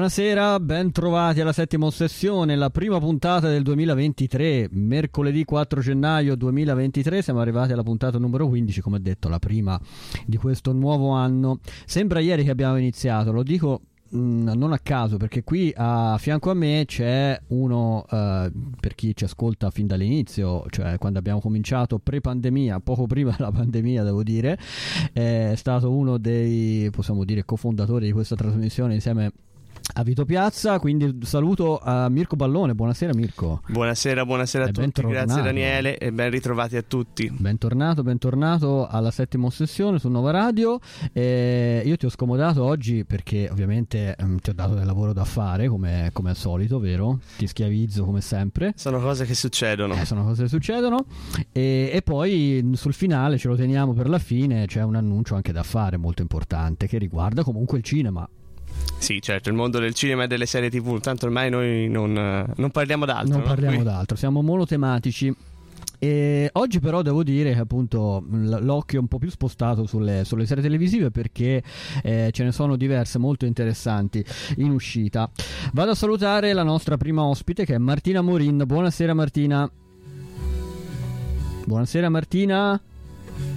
[0.00, 7.20] Buonasera, ben trovati alla settima sessione, la prima puntata del 2023, mercoledì 4 gennaio 2023,
[7.20, 9.78] siamo arrivati alla puntata numero 15, come detto, la prima
[10.24, 11.58] di questo nuovo anno.
[11.84, 13.82] Sembra ieri che abbiamo iniziato, lo dico
[14.16, 19.14] mm, non a caso perché qui a fianco a me c'è uno uh, per chi
[19.14, 24.58] ci ascolta fin dall'inizio cioè quando abbiamo cominciato pre-pandemia poco prima della pandemia devo dire
[25.12, 29.32] è stato uno dei possiamo dire cofondatori di questa trasmissione insieme a
[30.02, 33.60] Vito Piazza, quindi saluto a Mirko Ballone, buonasera Mirko.
[33.68, 37.30] Buonasera, buonasera a e tutti, grazie Daniele e ben ritrovati a tutti.
[37.30, 40.78] Bentornato, bentornato alla settima sessione su Nova Radio.
[41.12, 45.24] Eh, io ti ho scomodato oggi perché ovviamente ehm, ti ho dato del lavoro da
[45.24, 47.20] fare come, come, al solito, vero?
[47.36, 48.72] Ti schiavizzo come sempre.
[48.76, 49.94] Sono cose che succedono.
[49.94, 51.04] Eh, sono cose che succedono
[51.52, 55.52] e, e poi sul finale ce lo teniamo per la fine, c'è un annuncio anche
[55.52, 58.28] da fare molto importante che riguarda comunque il cinema
[58.98, 62.12] sì, certo, il mondo del cinema e delle serie TV, tanto ormai noi non,
[62.54, 63.32] non parliamo d'altro.
[63.32, 63.46] Non no?
[63.46, 63.84] parliamo Qui.
[63.84, 65.34] d'altro, siamo monotematici.
[66.02, 70.46] E oggi però devo dire che appunto l'occhio è un po' più spostato sulle, sulle
[70.46, 71.62] serie televisive perché
[72.02, 74.24] eh, ce ne sono diverse molto interessanti
[74.56, 75.30] in uscita.
[75.72, 78.62] Vado a salutare la nostra prima ospite che è Martina Morin.
[78.64, 79.70] Buonasera Martina.
[81.66, 82.80] Buonasera Martina.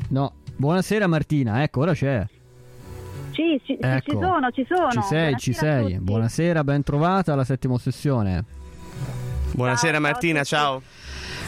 [0.09, 2.27] No, buonasera Martina, ecco ora c'è.
[3.33, 4.11] Sì, ci, ecco.
[4.11, 4.89] ci sono, ci sono.
[4.89, 5.99] Ci sei, Buonasera ci sei.
[5.99, 8.45] Buonasera, ben trovata alla settima sessione.
[9.53, 10.81] Buonasera ciao, Martina, ciao.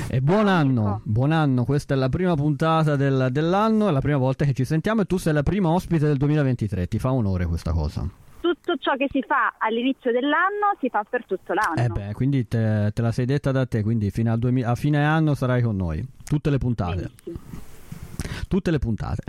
[0.08, 4.18] E buon anno, buon anno, questa è la prima puntata del, dell'anno, è la prima
[4.18, 7.46] volta che ci sentiamo e tu sei la prima ospite del 2023, ti fa onore
[7.46, 8.08] questa cosa.
[8.40, 11.84] Tutto ciò che si fa all'inizio dell'anno si fa per tutto l'anno.
[11.84, 14.76] Eh beh, quindi te, te la sei detta da te, quindi fino a, 2000, a
[14.76, 16.96] fine anno sarai con noi, tutte le puntate.
[16.96, 17.25] Benissimo
[18.48, 19.24] tutte le puntate.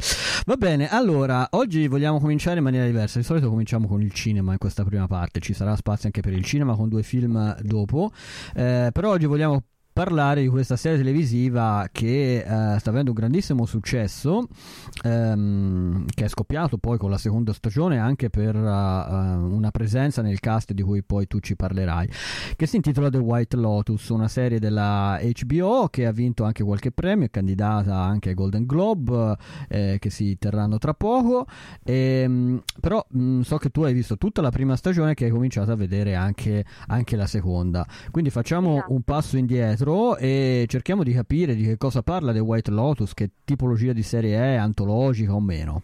[0.47, 3.19] Va bene, allora, oggi vogliamo cominciare in maniera diversa.
[3.19, 6.33] Di solito cominciamo con il cinema in questa prima parte, ci sarà spazio anche per
[6.33, 8.13] il cinema con due film dopo,
[8.55, 9.63] eh, però oggi vogliamo
[9.97, 14.47] parlare di questa serie televisiva che uh, sta avendo un grandissimo successo,
[15.05, 20.39] um, che è scoppiato poi con la seconda stagione anche per uh, una presenza nel
[20.39, 22.11] cast di cui poi tu ci parlerai,
[22.57, 26.93] che si intitola The White Lotus, una serie della HBO che ha vinto anche qualche
[26.93, 29.35] premio, è candidata anche ai Golden Globe
[29.67, 31.47] eh, che si terranno tra poco,
[31.83, 35.25] e, um, però mh, mm, so che tu hai visto tutta la prima stagione che
[35.25, 40.65] hai cominciato a vedere anche, anche la seconda, quindi facciamo un passo indietro dentro e
[40.69, 44.57] cerchiamo di capire di che cosa parla The White Lotus, che tipologia di serie è,
[44.57, 45.83] antologica o meno.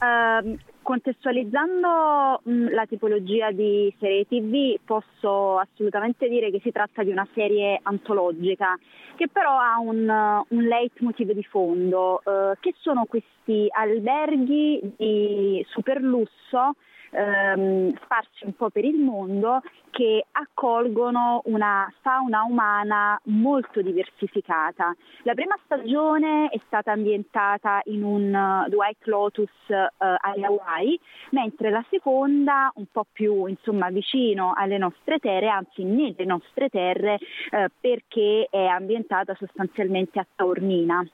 [0.00, 7.02] Uh, contestualizzando mh, mm, la tipologia di serie TV posso assolutamente dire che si tratta
[7.02, 8.78] di una serie antologica
[9.16, 10.08] che però ha un,
[10.48, 16.74] un leitmotiv di fondo uh, che sono questi alberghi di super lusso
[17.10, 19.60] ehm, sparsi un po' per il mondo
[19.90, 24.94] che accolgono una fauna umana molto diversificata.
[25.22, 30.98] La prima stagione è stata ambientata in un uh, White Lotus uh, alle Hawaii,
[31.30, 37.18] mentre la seconda un po' più insomma, vicino alle nostre terre, anzi nelle nostre terre,
[37.50, 41.04] uh, perché è ambientata sostanzialmente a Taormina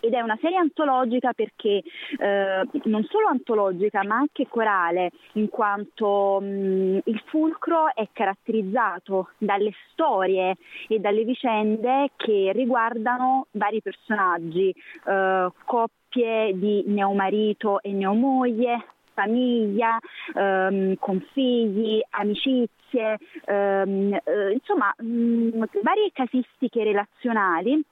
[0.00, 1.82] ed è una serie antologica perché
[2.18, 9.72] eh, non solo antologica ma anche corale, in quanto mh, il fulcro è caratterizzato dalle
[9.90, 10.56] storie
[10.88, 14.74] e dalle vicende che riguardano vari personaggi,
[15.06, 19.98] eh, coppie di neomarito e neomoglie, famiglia,
[20.34, 27.82] ehm, con figli, amicizie, ehm, eh, insomma mh, varie casistiche relazionali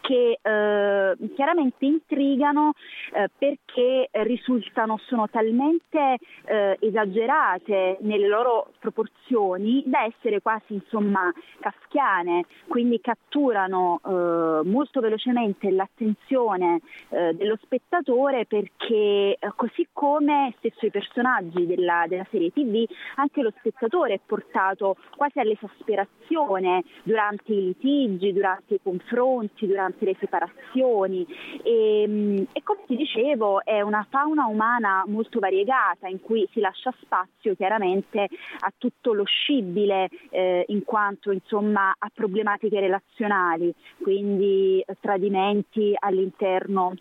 [0.00, 2.72] che eh, chiaramente intrigano
[3.12, 12.44] eh, perché risultano, sono talmente eh, esagerate nelle loro proporzioni da essere quasi insomma kafkiane,
[12.68, 16.80] quindi catturano eh, molto velocemente l'attenzione
[17.10, 22.84] eh, dello spettatore perché eh, così come stesso i personaggi della, della serie tv,
[23.16, 30.04] anche lo spettatore è portato quasi all'esasperazione durante i litigi, durante i confronti, durante durante
[30.04, 31.26] le separazioni.
[31.62, 36.60] E, ehm, e, come ti dicevo è una fauna umana molto variegata in cui si
[36.60, 38.28] lascia spazio chiaramente
[38.60, 43.72] a tutto lo scibile eh, in quanto insomma a problematiche relazionali,
[44.02, 46.94] quindi tradimenti all'interno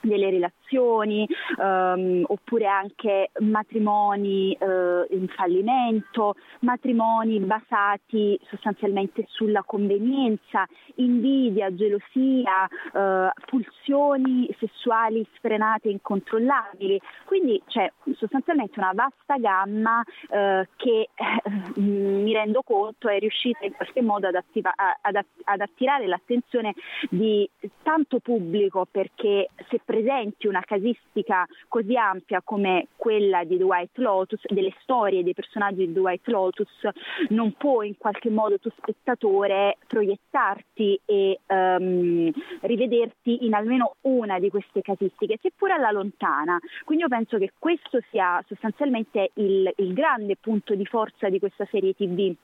[0.00, 1.28] delle relazioni separazioni
[1.60, 10.66] ehm, oppure anche matrimoni eh, in fallimento, matrimoni basati sostanzialmente sulla convenienza,
[10.96, 17.00] invidia, gelosia, eh, pulsioni sessuali sfrenate e incontrollabili.
[17.26, 23.72] Quindi c'è sostanzialmente una vasta gamma eh, che eh, mi rendo conto è riuscita in
[23.72, 26.74] qualche modo ad, attiva- ad, ad attirare l'attenzione
[27.10, 27.48] di
[27.82, 34.40] tanto pubblico perché se presenti una casistica così ampia come quella di The White Lotus,
[34.46, 36.88] delle storie dei personaggi di The White Lotus,
[37.28, 42.30] non puoi in qualche modo tu spettatore proiettarti e um,
[42.60, 46.58] rivederti in almeno una di queste casistiche, seppure alla lontana.
[46.84, 51.66] Quindi io penso che questo sia sostanzialmente il, il grande punto di forza di questa
[51.70, 52.34] serie TV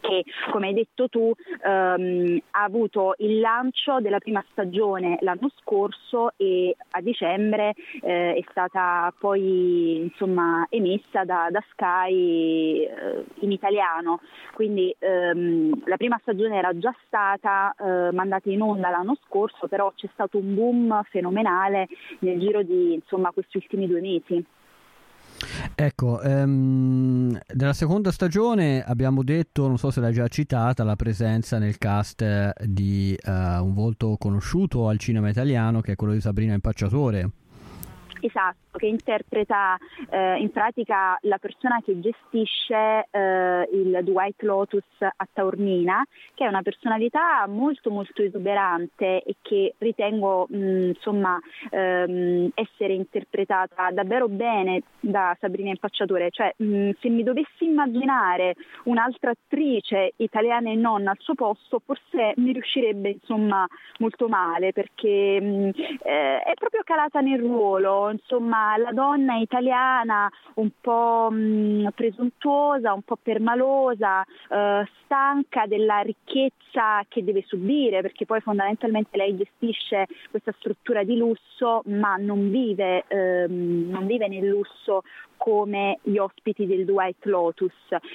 [0.00, 1.32] che come hai detto tu
[1.64, 8.44] ehm, ha avuto il lancio della prima stagione l'anno scorso e a dicembre eh, è
[8.50, 14.20] stata poi insomma, emessa da, da Sky eh, in italiano,
[14.54, 19.92] quindi ehm, la prima stagione era già stata eh, mandata in onda l'anno scorso, però
[19.94, 21.88] c'è stato un boom fenomenale
[22.20, 24.44] nel giro di insomma, questi ultimi due mesi.
[25.74, 31.58] Ecco, um, della seconda stagione abbiamo detto, non so se l'hai già citata, la presenza
[31.58, 36.54] nel cast di uh, un volto conosciuto al cinema italiano che è quello di Sabrina
[36.54, 37.30] Impacciatore.
[38.20, 39.76] Esatto che interpreta
[40.08, 46.04] eh, in pratica la persona che gestisce eh, il Dwight Lotus a Taormina,
[46.34, 51.38] che è una personalità molto molto esuberante e che ritengo mh, insomma
[51.70, 58.54] ehm, essere interpretata davvero bene da Sabrina Impacciatore, cioè mh, se mi dovessi immaginare
[58.84, 63.66] un'altra attrice italiana e non al suo posto, forse mi riuscirebbe insomma
[63.98, 65.70] molto male perché mh,
[66.02, 73.02] eh, è proprio calata nel ruolo, insomma la donna italiana un po' mh, presuntuosa, un
[73.02, 80.52] po' permalosa, eh, stanca della ricchezza che deve subire, perché poi fondamentalmente lei gestisce questa
[80.58, 85.02] struttura di lusso, ma non vive, ehm, non vive nel lusso
[85.36, 87.72] come gli ospiti del Dwight Lotus.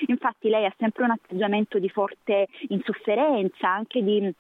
[0.08, 4.32] Infatti lei ha sempre un atteggiamento di forte insofferenza, anche di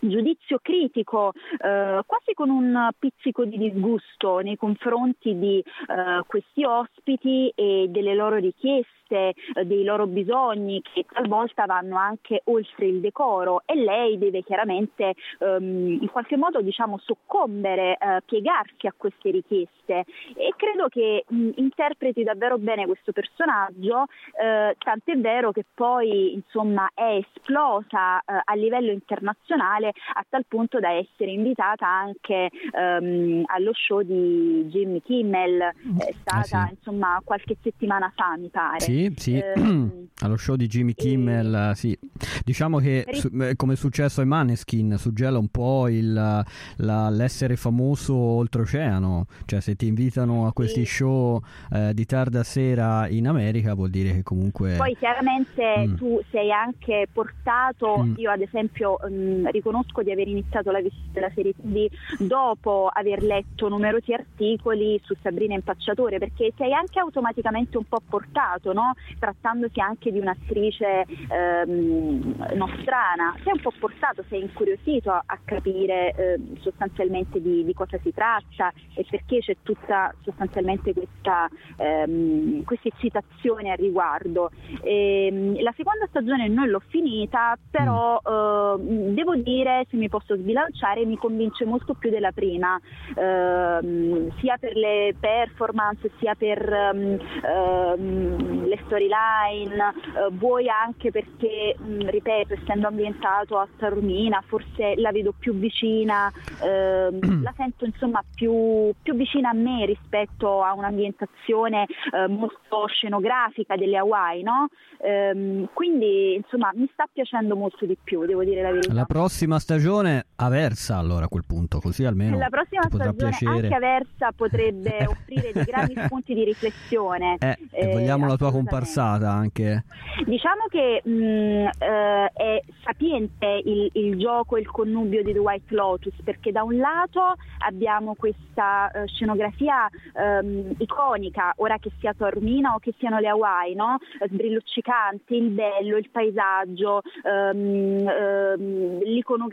[0.00, 7.52] giudizio critico, eh, quasi con un pizzico di disgusto nei confronti di eh, questi ospiti
[7.54, 13.62] e delle loro richieste eh, dei loro bisogni che talvolta vanno anche oltre il decoro.
[13.64, 20.04] E lei deve chiaramente ehm, in qualche modo diciamo, soccombere, eh, piegarsi a queste richieste.
[20.34, 24.04] E credo che mh, interpreti davvero bene questo personaggio,
[24.40, 30.80] eh, tant'è vero che poi insomma, è esplosa eh, a livello internazionale a tal punto
[30.80, 36.74] da essere invitata anche ehm, allo show di Jimmy Kimmel, è eh stata sì.
[36.74, 38.80] insomma qualche settimana fa mi pare.
[38.80, 39.52] Sì sì, eh,
[40.22, 41.74] allo show di Jimmy Kimmel, e...
[41.74, 41.98] sì.
[42.44, 47.56] Diciamo che su, eh, come è successo ai Maneskin, suggela un po' il, la, l'essere
[47.56, 50.96] famoso oltreoceano, cioè se ti invitano a questi sì.
[50.96, 51.40] show
[51.72, 54.76] eh, di tarda sera in America vuol dire che comunque...
[54.76, 55.94] Poi chiaramente mm.
[55.96, 58.14] tu sei anche portato, mm.
[58.16, 59.46] io ad esempio mh, mm,
[59.78, 61.88] riconosco di aver iniziato la visita della serie TV
[62.18, 68.72] dopo aver letto numerosi articoli su Sabrina Impacciatore, perché sei anche automaticamente un po' portato,
[68.72, 68.94] no?
[69.18, 76.14] trattandosi anche di un'attrice ehm, nostrana, sei un po' portato, sei incuriosito a, a capire
[76.14, 82.88] eh, sostanzialmente di, di, cosa si tratta e perché c'è tutta sostanzialmente questa, ehm, questa
[82.88, 84.50] eccitazione al riguardo.
[84.82, 88.78] E, ehm, la seconda stagione non l'ho finita, però eh,
[89.12, 92.78] devo dire, se mi posso sbilanciare, mi convince molto più della prima,
[93.14, 101.92] eh, sia per le performance, sia per ehm, le storyline, eh, vuoi anche perché, mh,
[101.92, 106.30] mm, ripeto, essendo ambientato a Taormina, forse la vedo più vicina,
[106.62, 113.76] ehm, la sento insomma più, più, vicina a me rispetto a un'ambientazione eh, molto scenografica
[113.76, 114.68] delle Hawaii, no?
[114.98, 118.92] ehm, quindi insomma mi sta piacendo molto di più, devo dire la verità.
[118.92, 123.50] La prossima stagione Aversa allora a quel punto, così almeno la prossima stagione piacere.
[123.50, 127.36] anche Aversa potrebbe offrire dei grandi spunti di riflessione.
[127.38, 129.84] Eh, eh, vogliamo la tua comparsata anche.
[130.24, 135.74] Diciamo che mh, eh, è sapiente il, il, gioco e il connubio di The White
[135.74, 137.36] Lotus perché da un lato
[137.66, 143.74] abbiamo questa uh, scenografia um, iconica, ora che sia Tormina o che siano le Hawaii,
[143.74, 143.98] no?
[144.30, 149.47] sbrilluccicanti, il bello, il paesaggio, um, um, l'iconografia,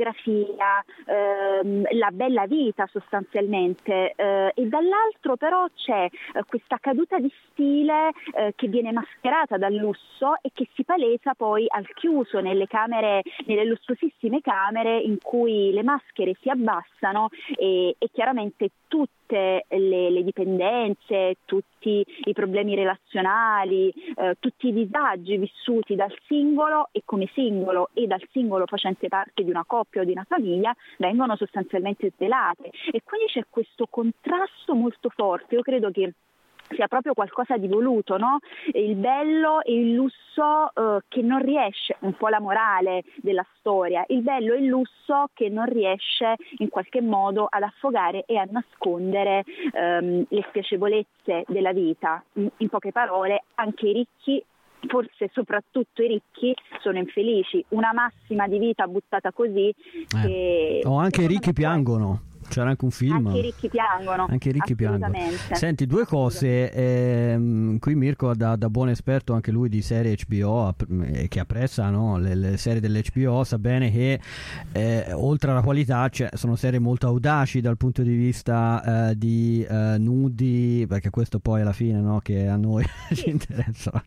[1.91, 8.11] la bella vita sostanzialmente uh, e dall'altro però c'è uh, questa caduta di stile
[8.55, 13.65] che viene mascherata dal lusso e che si palesa poi al chiuso nelle camere, nelle
[13.65, 18.71] lussuosissime camere in cui le maschere si abbassano e, e chiaramente
[19.25, 26.89] tutte le, le, dipendenze, tutti i problemi relazionali, eh, tutti i disagi vissuti dal singolo
[26.91, 30.75] e come singolo e dal singolo facente parte di una coppia o di una famiglia
[30.97, 35.55] vengono sostanzialmente svelate e quindi c'è questo contrasto molto forte.
[35.55, 36.13] Io credo che
[36.69, 38.39] sia proprio qualcosa di voluto, no?
[38.73, 44.03] il bello e il lusso eh, che non riesce, un po' la morale della storia,
[44.07, 48.47] il bello e il lusso che non riesce in qualche modo ad affogare e a
[48.49, 52.23] nascondere ehm, le spiacevolezze della vita.
[52.33, 54.43] In, in poche parole, anche i ricchi
[54.87, 59.69] forse soprattutto i ricchi sono infelici, una massima di vita buttata così.
[59.69, 60.05] Eh.
[60.21, 62.33] Che, o anche i ricchi piangono.
[62.47, 63.27] C'era anche un film.
[63.27, 64.27] Anche i ricchi piangono.
[64.29, 65.13] Anche i ricchi piangono.
[65.51, 66.71] Senti, due cose.
[66.71, 70.73] Ehm, qui Mirko, da, da, buon esperto anche lui di serie HBO,
[71.03, 72.17] eh, che apprezza no?
[72.17, 74.19] le, le, serie dell'HBO, sa bene che
[74.71, 79.65] eh, oltre alla qualità cioè, sono serie molto audaci dal punto di vista eh, di
[79.67, 84.03] eh, nudi, perché questo poi alla fine no, che a noi ci interessa.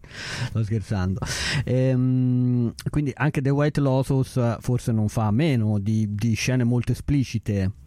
[0.48, 1.20] Sto scherzando.
[1.64, 6.92] Ehm, quindi anche The White Lotus forse non fa a meno di, di scene molto
[6.92, 7.86] esplicite?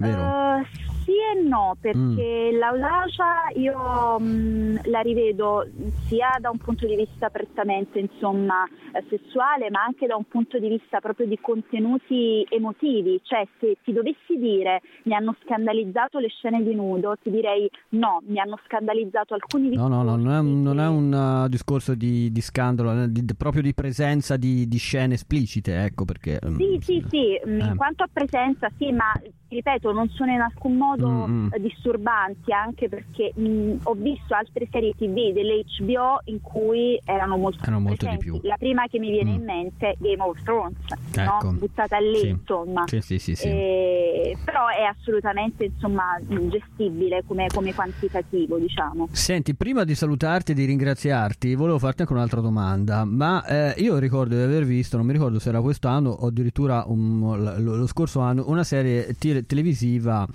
[0.00, 0.64] Uh,
[1.04, 2.58] sì e no, perché mm.
[2.58, 5.66] l'audacia io mh, mm, la rivedo
[6.06, 10.58] sia da un punto di vista prettamente insomma, eh, sessuale, ma anche da un punto
[10.58, 13.20] di vista proprio di contenuti emotivi.
[13.22, 18.22] Cioè, se ti dovessi dire mi hanno scandalizzato le scene di nudo, ti direi no,
[18.26, 19.90] mi hanno scandalizzato alcuni discorsi.
[19.90, 23.62] No, no, no, non è, non è un uh, discorso di, di scandalo, di, proprio
[23.62, 26.38] di presenza di, di, scene esplicite, ecco perché.
[26.42, 27.64] Um, sì, sì, sì, mm, eh.
[27.66, 29.12] in quanto a presenza, sì, ma
[29.54, 31.48] ripeto, non sono in alcun modo mm-hmm.
[31.58, 37.80] disturbanti, anche perché mh, ho visto altre serie TV dell'HBO in cui erano molto, erano
[37.80, 38.38] molto di più.
[38.42, 39.34] La prima che mi viene mm.
[39.34, 40.76] in mente è Game of Thrones,
[41.14, 41.50] ecco.
[41.50, 41.52] no?
[41.52, 42.28] buttata lì, sì.
[42.28, 42.84] insomma.
[42.86, 43.46] Sì, sì, sì, sì.
[43.48, 49.08] E, però è assolutamente insomma, gestibile come, come quantitativo, diciamo.
[49.12, 53.98] Senti, prima di salutarti e di ringraziarti, volevo farti anche un'altra domanda, ma eh, io
[53.98, 57.86] ricordo di aver visto, non mi ricordo se era quest'anno o addirittura un, lo, lo,
[57.86, 60.26] scorso anno, una serie t- televisiva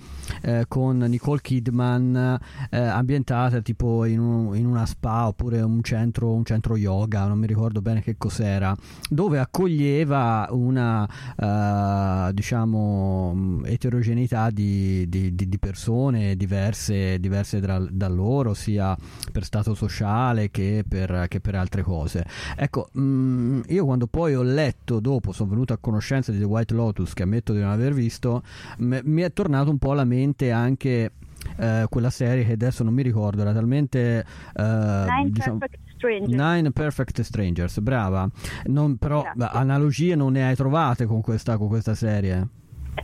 [0.42, 2.38] eh, con Nicole Kidman
[2.70, 7.38] eh, ambientata tipo in, un, in, una spa oppure un centro, un centro yoga, non
[7.38, 8.76] mi ricordo bene che cos'era,
[9.08, 18.08] dove accoglieva una uh, diciamo eterogeneità di, di, di, di persone diverse, diverse da, da,
[18.08, 18.96] loro, sia
[19.32, 22.24] per stato sociale che per, che per altre cose.
[22.56, 26.44] Ecco, mh, mm, io quando poi ho letto dopo, sono venuto a conoscenza di The
[26.44, 28.42] White Lotus, che ammetto di non aver visto,
[28.78, 31.12] m- mi è tornato un po' alla mente anche
[31.56, 34.24] eh, quella serie che adesso non mi ricordo, era talmente...
[34.54, 36.32] Eh, Nine diciamo, Perfect Strangers.
[36.32, 38.28] Nine Perfect Strangers, brava.
[38.64, 39.58] Non, però Grazie.
[39.58, 42.48] analogie non ne hai trovate con questa, con questa serie?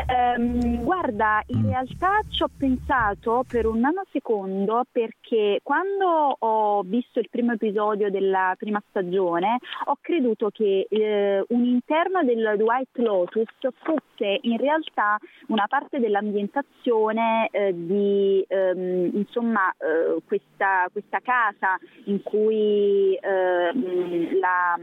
[0.09, 1.69] Um, guarda, in mm.
[1.69, 8.55] realtà ci ho pensato per un nanosecondo perché quando ho visto il primo episodio della
[8.59, 13.49] prima stagione ho creduto che eh, un interno del White Lotus
[13.83, 22.23] fosse in realtà una parte dell'ambientazione eh, di ehm, insomma eh, questa, questa, casa in
[22.23, 24.79] cui ehm, la,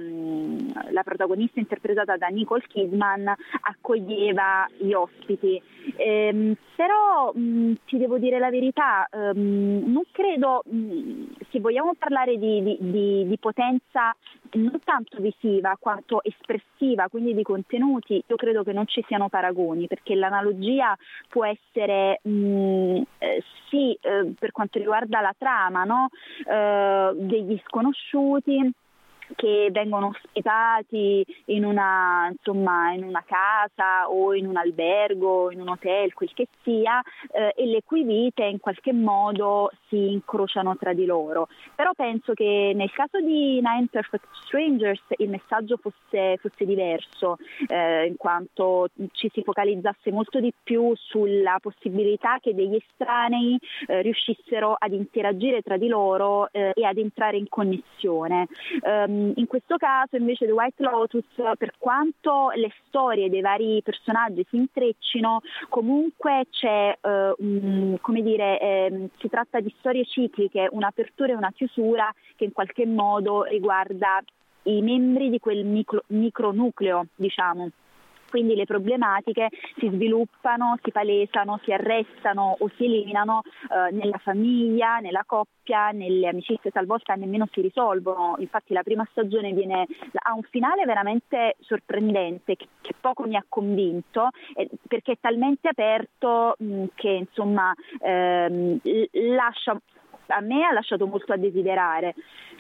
[0.90, 5.62] la protagonista interpretata da Nicole Kidman accoglieva gli ospiti.
[5.96, 12.38] Eh, però mh, ti devo dire la verità, ehm, non credo, mh, se vogliamo parlare
[12.38, 14.16] di, di, di, di, potenza
[14.54, 19.88] non tanto visiva quanto espressiva, quindi di contenuti, io credo che non ci siano paragoni,
[19.88, 20.96] perché l'analogia
[21.30, 26.10] può essere mh, eh, sì eh, per quanto riguarda la trama, no?
[26.48, 28.72] eh, degli sconosciuti
[29.36, 35.70] che vengono ospitati in una, insomma, in una casa o in un albergo, in un
[35.70, 40.94] hotel, quel che sia, eh, e le cui vite in qualche modo si incrociano tra
[40.94, 41.48] di loro.
[41.76, 47.38] Però penso che nel caso di Nine Perfect Strangers il messaggio fosse, fosse diverso,
[47.68, 54.02] eh, in quanto ci si focalizzasse molto di più sulla possibilità che degli estranei eh,
[54.02, 58.48] riuscissero ad interagire tra di loro eh, e ad entrare in connessione.
[58.82, 61.26] Um, in questo caso invece The White Lotus,
[61.58, 68.60] per quanto le storie dei vari personaggi si intreccino, comunque c'è, eh, un, come dire,
[68.60, 74.22] eh, si tratta di storie cicliche, un'apertura e una chiusura che in qualche modo riguarda
[74.64, 77.70] i membri di quel micro, micronucleo, diciamo
[78.34, 84.98] quindi le problematiche si sviluppano, si palesano, si arrestano o si eliminano eh, nella famiglia,
[84.98, 88.34] nella coppia, nelle amicizie, talvolta nemmeno si risolvono.
[88.40, 93.46] Infatti la prima stagione viene, ha un finale veramente sorprendente che, che poco mi ha
[93.48, 98.80] convinto eh, perché è talmente aperto mh, che insomma ehm,
[99.36, 99.80] lascia
[100.28, 102.16] a me ha lasciato molto a desiderare.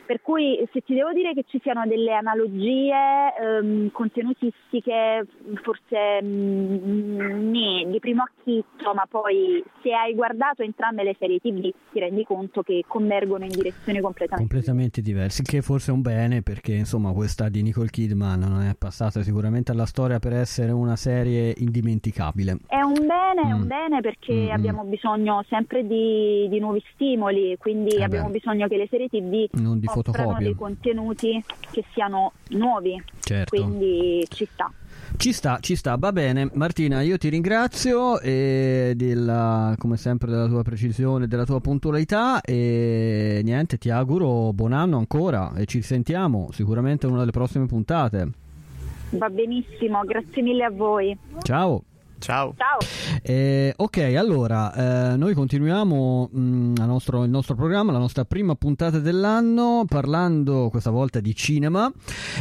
[0.05, 2.91] Per cui se ti devo dire che ci siano delle analogie
[3.39, 5.25] ehm, contenutistiche,
[5.62, 11.72] forse mh, mm, di primo acchitto, ma poi se hai guardato entrambe le serie TV
[11.91, 16.41] ti rendi conto che convergono in direzioni completamente, completamente diverse, che forse è un bene
[16.41, 20.96] perché insomma questa di Nicole Kidman non è passata sicuramente alla storia per essere una
[20.96, 22.58] serie indimenticabile.
[22.67, 23.50] È un bene, mm.
[23.50, 23.67] è un mm.
[23.67, 24.51] bene perché mm, mm.
[24.51, 29.48] abbiamo bisogno sempre di, di nuovi stimoli, quindi eh abbiamo bisogno che le serie TV
[29.60, 29.88] non di
[30.40, 33.02] dei contenuti che siano nuovi.
[33.20, 33.56] Certo.
[33.56, 34.72] Quindi ci sta.
[35.16, 36.50] Ci sta, ci sta, va bene.
[36.54, 43.78] Martina, io ti ringrazio della, come sempre della tua precisione, della tua puntualità e niente,
[43.78, 48.30] ti auguro buon anno ancora e ci sentiamo sicuramente in una delle prossime puntate.
[49.12, 51.16] Va benissimo, grazie mille a voi.
[51.44, 51.84] Ciao.
[52.24, 52.53] Ciao.
[52.56, 52.77] Ciao.
[53.22, 58.56] Eh, ok, allora, eh, noi continuiamo mh, mm, nostro, il nostro programma, la nostra prima
[58.56, 61.92] puntata dell'anno, parlando questa volta di cinema.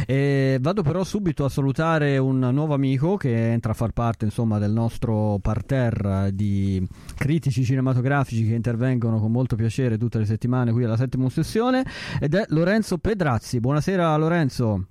[0.07, 4.57] Eh, vado però subito a salutare un nuovo amico che entra a far parte insomma,
[4.57, 6.87] del nostro parterre di
[7.17, 11.85] critici cinematografici che intervengono con molto piacere tutte le settimane qui alla settima sessione
[12.21, 13.59] ed è Lorenzo Pedrazzi.
[13.59, 14.85] Buonasera Lorenzo.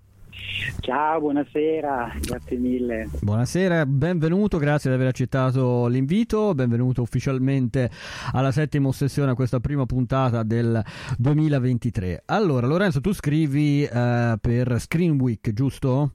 [0.81, 3.09] Ciao, buonasera, grazie mille.
[3.21, 7.91] Buonasera, benvenuto, grazie di aver accettato l'invito, benvenuto ufficialmente
[8.33, 10.83] alla settima ossessione, a questa prima puntata del
[11.19, 12.23] 2023.
[12.27, 16.15] Allora, Lorenzo, tu scrivi eh, per Screen Week, giusto?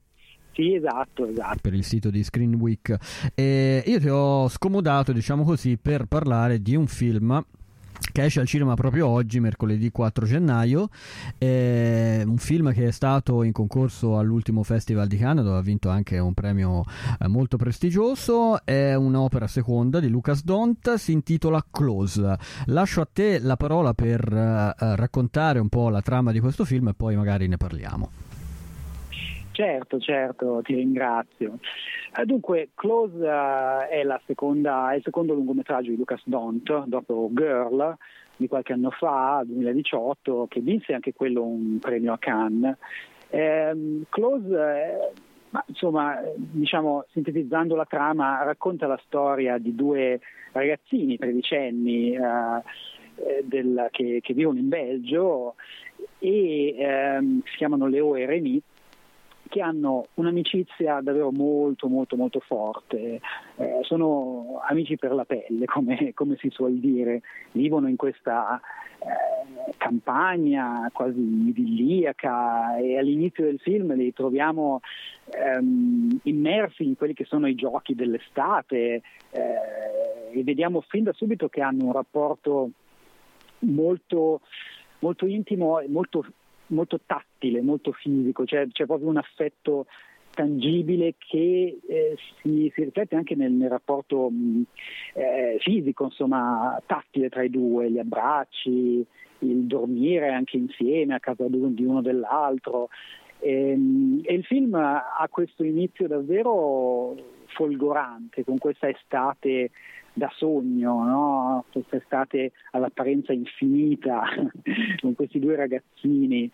[0.53, 1.59] Sì, esatto, esatto.
[1.61, 2.97] Per il sito di Screen Week.
[3.35, 7.45] E io ti ho scomodato, diciamo così, per parlare di un film
[8.11, 10.89] che esce al cinema proprio oggi, mercoledì 4 gennaio.
[11.37, 15.89] È un film che è stato in concorso all'ultimo Festival di Cannes, dove ha vinto
[15.89, 16.83] anche un premio
[17.19, 18.63] eh, molto prestigioso.
[18.63, 22.37] È un'opera seconda di Lucas Dont, si intitola Close.
[22.65, 26.89] Lascio a te la parola per uh, raccontare un po' la trama di questo film
[26.89, 28.26] e poi magari ne parliamo.
[29.57, 31.57] Certo, certo, ti ringrazio.
[32.15, 37.97] Eh, dunque, Close uh, è, seconda, è, il secondo lungometraggio di Lucas Dont, dopo Girl
[38.35, 42.77] di qualche anno fa, 2018, che vinse anche quello un premio a Cannes.
[43.29, 45.11] Eh, Close, eh,
[45.49, 50.19] ma, insomma, diciamo, sintetizzando la trama, racconta la storia di due
[50.51, 55.55] ragazzini tredicenni eh, del, che, che, vivono in Belgio
[56.19, 58.61] e ehm, si chiamano Leo e Remy
[59.47, 63.19] che hanno un'amicizia davvero molto molto molto forte,
[63.55, 68.59] eh, sono amici per la pelle come, come, si suol dire, vivono in questa
[68.99, 74.81] eh, campagna quasi idilliaca e all'inizio del film li troviamo
[75.29, 79.41] ehm, immersi in quelli che sono i giochi dell'estate eh,
[80.31, 82.71] e vediamo fin da subito che hanno un rapporto
[83.59, 84.41] molto
[84.99, 86.25] molto intimo e molto
[86.67, 89.85] molto tattile, molto fisico, cioè c'è proprio un affetto
[90.31, 94.63] tangibile che eh, si, si, riflette anche nel, nel rapporto mh,
[95.15, 99.05] eh, fisico, insomma, tattile tra i due, gli abbracci,
[99.39, 102.89] il dormire anche insieme a casa di uno dell'altro.
[103.39, 107.15] E, ehm, e il film ha questo inizio davvero
[107.57, 109.71] folgorante, con questa estate
[110.13, 111.65] da sogno, no?
[111.71, 114.21] quest'estate all'apparenza infinita
[115.01, 116.49] con questi due ragazzini.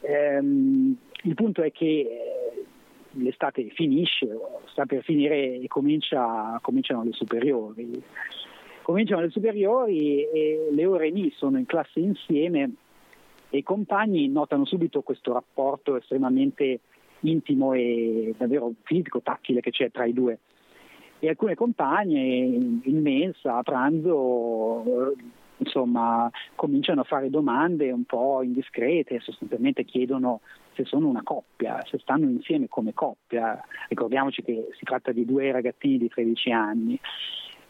[0.00, 2.64] Ehm, il punto è che eh,
[3.12, 4.28] l'estate finisce,
[4.66, 8.02] sta per finire e comincia, cominciano le superiori.
[8.82, 12.70] Cominciano le superiori e le ore Reni sono in classe insieme
[13.48, 16.80] e i compagni notano subito questo rapporto estremamente
[17.24, 20.38] intimo e davvero fisico, tattile che c'è tra i due
[21.24, 25.14] e alcune compagne in mensa a pranzo
[25.56, 30.40] insomma cominciano a fare domande un po' indiscrete, sostanzialmente chiedono
[30.74, 33.62] se sono una coppia, se stanno insieme come coppia.
[33.88, 37.00] Ricordiamoci che si tratta di due ragazzini di 13 anni.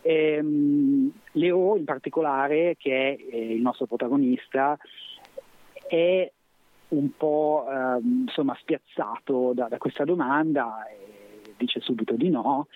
[0.01, 4.77] E, um, Leo in particolare, che è eh, il nostro protagonista,
[5.87, 6.31] è
[6.89, 12.69] un po' eh, insomma, spiazzato da, da, questa domanda e dice subito di no.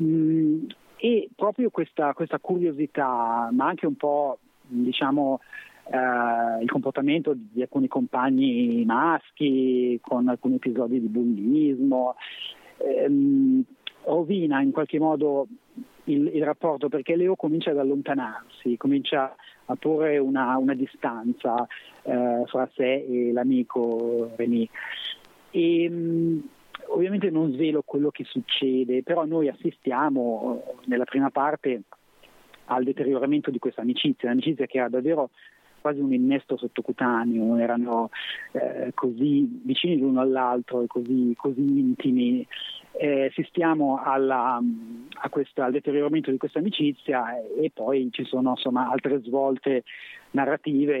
[0.00, 0.66] Mm,
[0.96, 5.40] e proprio questa, questa, curiosità, ma anche un po' diciamo,
[5.90, 12.16] eh, il comportamento di alcuni compagni maschi con alcuni episodi di bullismo,
[12.78, 13.62] ehm,
[14.04, 15.46] rovina in qualche modo
[16.04, 19.34] il, il, rapporto perché Leo comincia ad allontanarsi, comincia
[19.66, 21.66] a porre una, una distanza
[22.02, 24.68] eh, fra sé e l'amico René.
[25.50, 26.48] E, mh,
[26.88, 31.82] ovviamente non svelo quello che succede, però noi assistiamo nella prima parte
[32.66, 35.30] al deterioramento di questa amicizia, un'amicizia che era davvero
[35.84, 38.08] quasi un innesto sottocutaneo, erano
[38.52, 42.46] eh, così vicini l'uno all'altro e così, così intimi.
[42.92, 44.62] Eh, assistiamo alla,
[45.28, 49.82] questa, al deterioramento di questa amicizia e poi ci sono insomma, altre svolte
[50.34, 50.96] narrative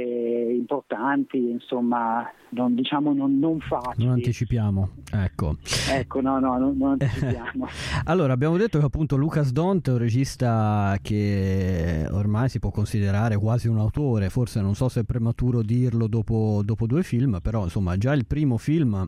[0.52, 4.04] importanti, insomma, non, diciamo non, non facili.
[4.04, 5.56] Non anticipiamo, ecco.
[5.90, 7.66] Ecco, no, no, non, non anticipiamo.
[8.04, 13.36] allora, abbiamo detto che appunto Lucas Dont è un regista che ormai si può considerare
[13.36, 17.64] quasi un autore, forse non so se è prematuro dirlo dopo, dopo due film, però
[17.64, 19.06] insomma già il primo film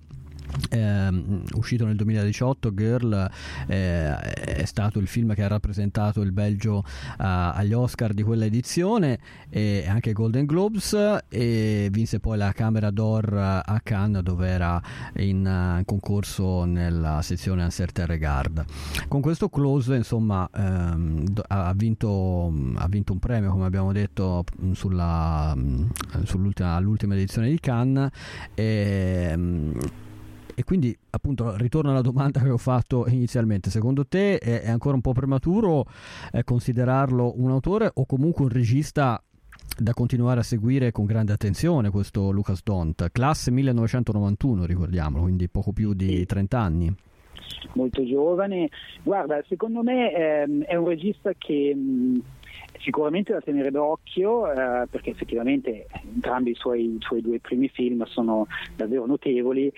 [0.70, 3.30] eh, uscito nel 2018 Girl
[3.66, 6.84] eh, è stato il film che ha rappresentato il Belgio uh,
[7.18, 10.96] agli Oscar di quella edizione e anche Golden Globes
[11.28, 14.80] e vinse poi la Camera d'Or a Cannes dove era
[15.16, 18.64] in uh, concorso nella sezione Un certain regard.
[19.08, 25.56] Con questo close insomma ehm, ha, vinto, ha, vinto, un premio come abbiamo detto sulla,
[26.24, 28.10] sull'ultima, all'ultima edizione di Cannes
[28.54, 29.74] e,
[30.56, 35.02] e quindi appunto ritorno alla domanda che ho fatto inizialmente, secondo te è, ancora un
[35.02, 35.84] po' prematuro
[36.32, 39.22] eh, considerarlo un autore o comunque un regista
[39.78, 45.72] da continuare a seguire con grande attenzione questo Lucas Dont, classe 1991 ricordiamolo, quindi poco
[45.72, 46.94] più di 30 anni
[47.74, 48.70] molto giovane.
[49.02, 52.22] Guarda, secondo me ehm, è un regista che mh,
[52.86, 58.04] sicuramente da tenere d'occhio eh, perché effettivamente entrambi i suoi, i suoi, due primi film
[58.04, 58.46] sono
[58.76, 59.72] davvero notevoli.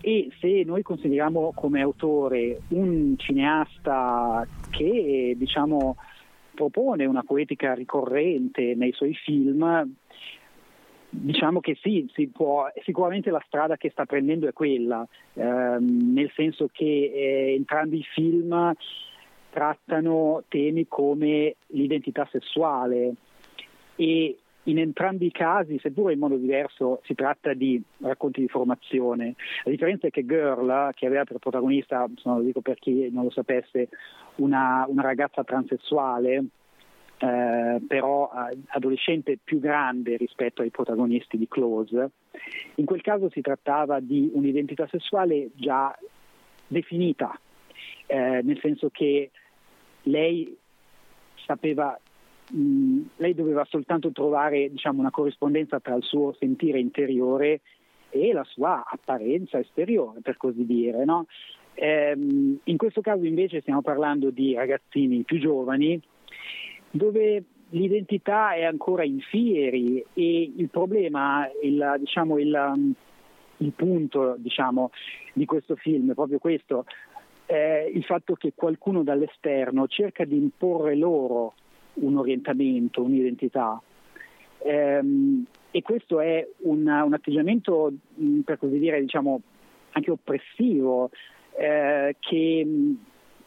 [0.00, 5.96] E se noi consideriamo come autore un cineasta che diciamo
[6.54, 9.92] propone una poetica ricorrente nei suoi film
[11.16, 16.68] Diciamo che sì, può, sicuramente la strada che sta prendendo è quella, ehm, nel senso
[16.72, 18.74] che eh, entrambi i film
[19.54, 23.14] trattano temi come l'identità sessuale
[23.94, 29.36] e in entrambi i casi, seppure in modo diverso, si tratta di racconti di formazione.
[29.62, 33.30] La differenza è che Girl, che aveva per protagonista, lo dico per chi non lo
[33.30, 33.90] sapesse,
[34.36, 36.44] una, una ragazza transessuale,
[37.18, 38.28] eh, però
[38.68, 42.10] adolescente più grande rispetto ai protagonisti di Close,
[42.76, 45.96] in quel caso si trattava di un'identità sessuale già
[46.66, 47.38] definita,
[48.06, 49.30] eh, nel senso che
[50.04, 50.56] lei
[51.46, 51.98] sapeva,
[52.50, 57.60] mh, lei doveva soltanto trovare diciamo, una corrispondenza tra il suo sentire interiore
[58.10, 61.04] e la sua apparenza esteriore, per così dire.
[61.04, 61.26] No?
[61.74, 66.00] Ehm, in questo caso invece stiamo parlando di ragazzini più giovani
[66.90, 72.94] dove l'identità è ancora in fieri e il problema, il, diciamo, il,
[73.56, 74.90] il punto diciamo,
[75.32, 76.84] di questo film è proprio questo,
[77.46, 81.54] eh, il fatto che qualcuno dall'esterno cerca di imporre loro
[81.94, 83.80] un orientamento, un'identità.
[84.62, 89.40] Ehm, e questo è un, un atteggiamento, mm, per così dire, diciamo,
[89.90, 91.10] anche oppressivo,
[91.56, 92.94] eh, che,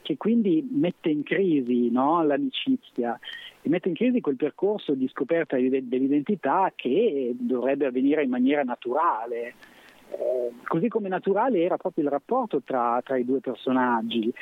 [0.02, 3.20] che, quindi mette in crisi no, l'amicizia
[3.62, 9.54] e mette in crisi quel percorso di scoperta dell'identità che dovrebbe avvenire in maniera naturale.
[10.10, 14.34] Eh, così come naturale era proprio il rapporto tra, tra i due personaggi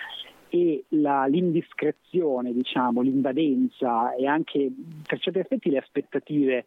[0.50, 4.72] e la, l'indiscrezione, diciamo, l'invadenza e anche
[5.06, 6.66] per certi effetti le aspettative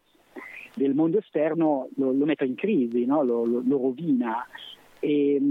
[0.75, 3.23] del mondo esterno lo, lo mette in crisi, no?
[3.23, 4.45] lo, lo, lo, rovina.
[4.99, 5.41] E,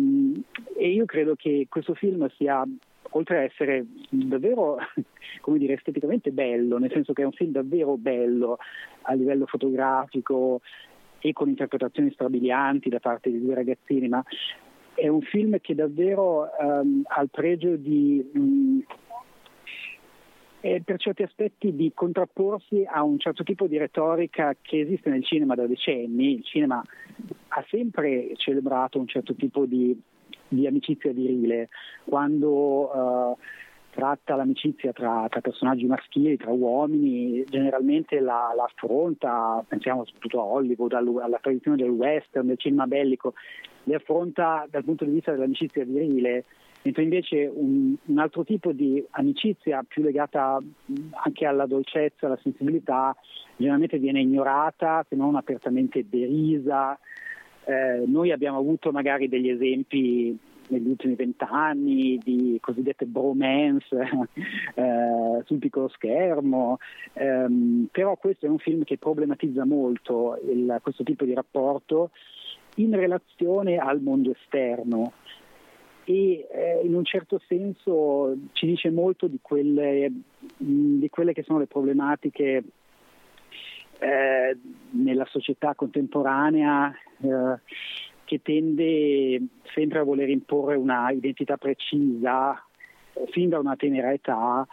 [0.76, 2.62] e, io credo che questo film sia,
[3.10, 4.78] oltre a essere davvero
[5.40, 8.58] come dire, esteticamente bello, nel senso che è un film davvero bello
[9.02, 10.60] a livello fotografico,
[11.20, 14.22] e con interpretazioni strabilianti da parte di due ragazzini, ma
[14.94, 18.82] è un film che davvero um, ha il pregio di, um,
[20.60, 25.54] per certi aspetti, di contrapporsi a un certo tipo di retorica che esiste nel cinema
[25.54, 26.34] da decenni.
[26.34, 26.82] Il cinema
[27.48, 29.96] ha sempre celebrato un certo tipo di,
[30.48, 31.68] di amicizia virile,
[32.04, 33.38] quando uh,
[33.98, 40.44] tratta l'amicizia tra, tra, personaggi maschili, tra uomini, generalmente la, la affronta, pensiamo soprattutto a
[40.44, 43.34] Hollywood, alla tradizione del western, del cinema bellico,
[43.82, 46.44] le affronta dal punto di vista dell'amicizia virile,
[46.82, 50.62] mentre invece un, un altro tipo di amicizia più legata
[51.24, 53.16] anche alla dolcezza, alla sensibilità,
[53.56, 56.96] generalmente viene ignorata, se non apertamente derisa.
[57.64, 63.96] Eh, noi abbiamo avuto magari degli esempi negli ultimi vent'anni di cosiddette bromance
[64.74, 66.78] eh, sul piccolo schermo,
[67.14, 72.10] ehm, però questo è un film che problematizza molto il, questo tipo di rapporto
[72.76, 75.12] in relazione al mondo esterno.
[76.04, 81.42] E eh, in un certo senso ci dice molto di quelle, mh, di quelle che
[81.42, 82.64] sono le problematiche
[83.98, 84.56] eh,
[84.90, 87.60] nella società contemporanea eh,
[88.28, 89.40] che tende
[89.72, 92.62] sempre a voler imporre una identità precisa
[93.14, 94.68] eh, fin da una tenera età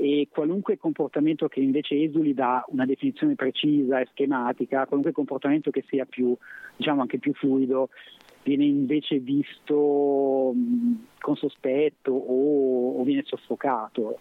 [0.00, 5.82] e qualunque comportamento che invece esuli da una definizione precisa e schematica, qualunque comportamento che
[5.88, 6.36] sia più,
[6.76, 7.88] diciamo anche più fluido,
[8.44, 10.54] viene invece visto
[11.18, 14.20] con sospetto o, o viene soffocato.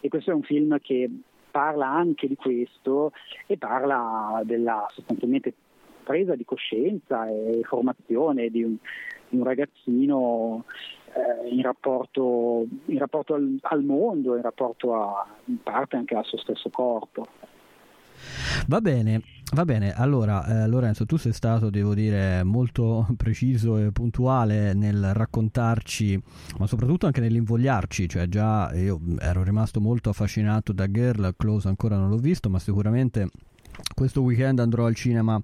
[0.00, 1.10] E questo è un film che
[1.50, 3.10] parla anche di questo
[3.48, 5.54] e parla della sostanzialmente
[6.04, 8.76] presa di coscienza e formazione di un,
[9.28, 10.64] di un ragazzino
[11.14, 16.24] eh, in rapporto, in rapporto al, al, mondo, in rapporto a, in parte anche al
[16.24, 17.26] suo stesso corpo.
[18.66, 19.20] Va bene,
[19.52, 19.92] va bene.
[19.92, 26.20] Allora, eh, Lorenzo, tu sei stato, devo dire, molto preciso e puntuale nel raccontarci,
[26.58, 28.08] ma soprattutto anche nell'invogliarci.
[28.08, 32.58] Cioè, già io ero rimasto molto affascinato da Girl, Close ancora non l'ho visto, ma
[32.58, 33.28] sicuramente
[33.94, 35.40] questo weekend andrò al cinema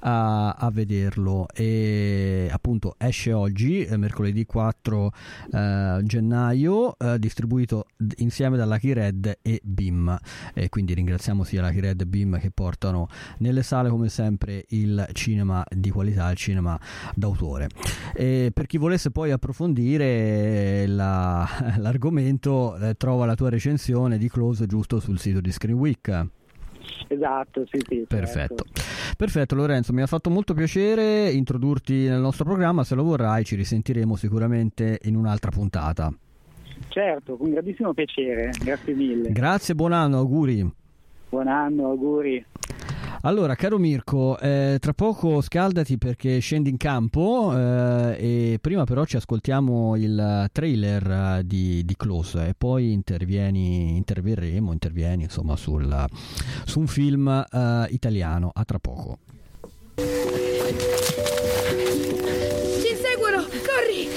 [0.00, 1.46] a, a, vederlo.
[1.54, 5.12] E appunto esce oggi eh, mercoledì 4
[5.52, 10.18] eh, gennaio eh, distribuito insieme da Lucky Red e BIM.
[10.54, 15.08] E quindi ringraziamo sia Lucky Red e BIM che portano nelle sale come sempre il
[15.12, 16.78] cinema di qualità il cinema
[17.14, 17.68] d'autore.
[18.14, 24.66] E per chi volesse poi approfondire la, l'argomento eh, trova la tua recensione di Close
[24.66, 26.26] giusto sul sito di Screen Week
[27.08, 28.04] Esatto, sì, sì.
[28.08, 28.64] Perfetto.
[28.64, 28.90] Certo.
[29.16, 33.56] Perfetto Lorenzo, mi ha fatto molto piacere introdurti nel nostro programma, se lo vorrai ci
[33.56, 36.12] risentiremo sicuramente in un'altra puntata.
[36.88, 39.30] Certo, con grandissimo piacere, grazie mille.
[39.30, 40.68] Grazie, buon anno, auguri.
[41.28, 42.44] Buon anno, auguri.
[43.24, 49.04] Allora, caro Mirko, eh, tra poco scaldati perché scendi in campo eh, e prima però
[49.04, 56.04] ci ascoltiamo il trailer eh, di, di Close e poi intervieni, interverremo, intervieni insomma sul,
[56.64, 58.50] su un film eh, italiano.
[58.52, 59.18] A tra poco.
[59.94, 60.02] Ci
[62.90, 64.08] inseguono, corri!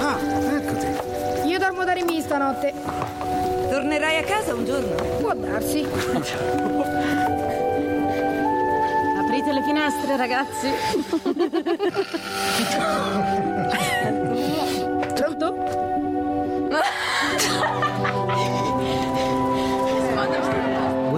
[0.00, 0.18] Ah,
[0.54, 1.48] eccoti.
[1.48, 2.99] Io dormo da Remi stanotte.
[4.30, 4.94] Casa un giorno?
[5.18, 5.80] Può darsi.
[9.18, 10.70] Aprite le finestre, ragazzi.
[15.14, 15.54] Pronto?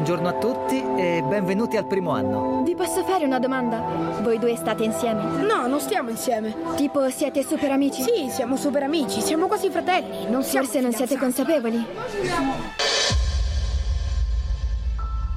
[0.02, 2.64] Buongiorno a tutti e benvenuti al primo anno.
[2.64, 3.78] Vi posso fare una domanda?
[4.20, 5.22] Voi due state insieme?
[5.44, 6.52] No, non stiamo insieme.
[6.74, 8.02] Tipo, siete super amici?
[8.02, 10.28] Sì, siamo super amici, siamo quasi fratelli.
[10.28, 11.86] Non Forse non siete consapevoli.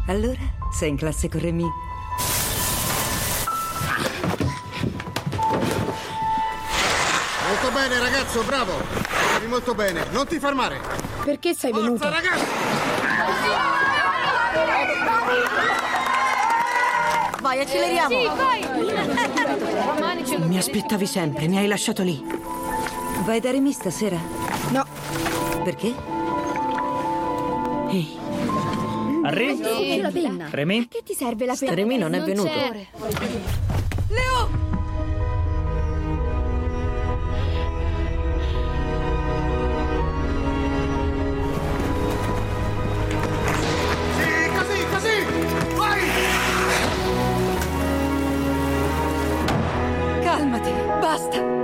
[0.07, 0.39] Allora,
[0.71, 1.67] sei in classe con Remy?
[7.47, 8.71] Molto bene, ragazzo, bravo.
[9.29, 10.05] Stavi molto bene.
[10.09, 10.81] Non ti fermare.
[11.23, 12.09] Perché sei Forza, venuto?
[12.09, 13.94] ragazzo!
[17.41, 18.09] Vai, acceleriamo.
[18.09, 18.63] Sì, vai.
[20.47, 22.23] Mi aspettavi sempre, mi hai lasciato lì.
[23.23, 24.17] Vai da Remy stasera?
[24.71, 24.85] No.
[25.63, 25.93] Perché?
[27.91, 28.19] Ehi,
[29.23, 29.59] Arri?
[30.49, 30.87] Remy?
[30.87, 31.73] Che ti serve la penna?
[31.73, 32.51] Remy non è venuto.
[51.15, 51.54] ました。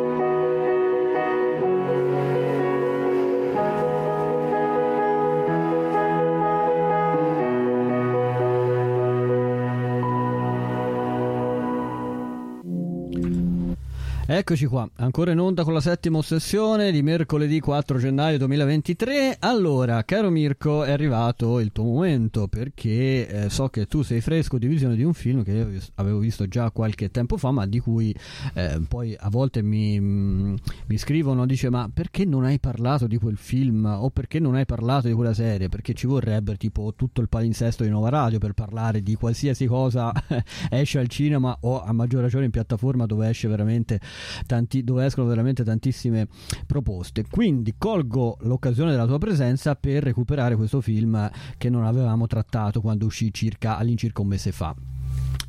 [14.41, 19.37] Eccoci qua, ancora in onda con la settima ossessione di mercoledì 4 gennaio 2023.
[19.37, 24.57] Allora, caro Mirko, è arrivato il tuo momento perché eh, so che tu sei fresco
[24.57, 28.15] di visione di un film che avevo visto già qualche tempo fa, ma di cui
[28.55, 30.55] eh, poi a volte mi, mm,
[30.87, 34.65] mi scrivono, dice ma perché non hai parlato di quel film o perché non hai
[34.65, 35.69] parlato di quella serie?
[35.69, 40.11] Perché ci vorrebbe tipo tutto il palinsesto di Nova Radio per parlare di qualsiasi cosa
[40.71, 43.99] esce al cinema o a maggior ragione in piattaforma dove esce veramente
[44.45, 46.27] tanti, dove escono veramente tantissime
[46.65, 47.25] proposte.
[47.29, 53.05] Quindi colgo l'occasione della tua presenza per recuperare questo film che non avevamo trattato quando
[53.05, 54.75] uscì circa all'incirca un mese fa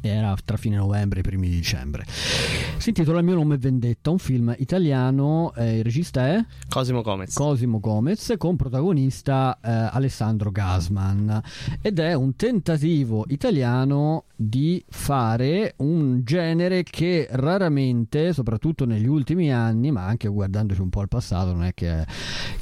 [0.03, 2.05] era tra fine novembre e primi di dicembre.
[2.79, 7.01] Si intitola Il mio nome è Vendetta, un film italiano, eh, il regista è Cosimo
[7.03, 7.35] Gomez.
[7.35, 11.41] Cosimo Gomez con protagonista eh, Alessandro Gasman
[11.81, 19.93] ed è un tentativo italiano di fare un genere che raramente, soprattutto negli ultimi anni,
[19.93, 22.05] ma anche guardandoci un po' al passato, non è che è,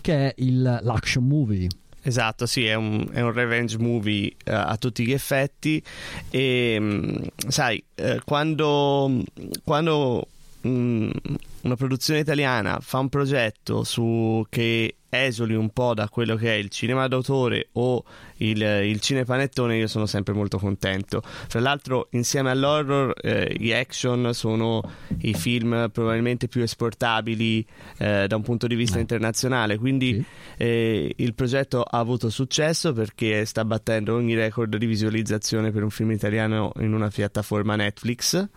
[0.01, 1.69] che è il, l'action movie.
[2.03, 5.83] Esatto, sì, è un, è un revenge movie uh, a tutti gli effetti.
[6.31, 9.23] E um, sai, uh, quando,
[9.65, 10.27] quando
[10.63, 11.13] um,
[11.63, 16.57] una produzione italiana fa un progetto su che esoli un po' da quello che è
[16.57, 18.03] il cinema d'autore o
[18.37, 21.21] il, il cinepanettone, io sono sempre molto contento.
[21.23, 24.81] Fra l'altro, insieme all'horror, eh, gli action sono
[25.19, 27.67] i film probabilmente più esportabili
[27.99, 29.77] eh, da un punto di vista internazionale.
[29.77, 30.25] Quindi sì.
[30.57, 35.91] eh, il progetto ha avuto successo perché sta battendo ogni record di visualizzazione per un
[35.91, 38.49] film italiano in una piattaforma Netflix.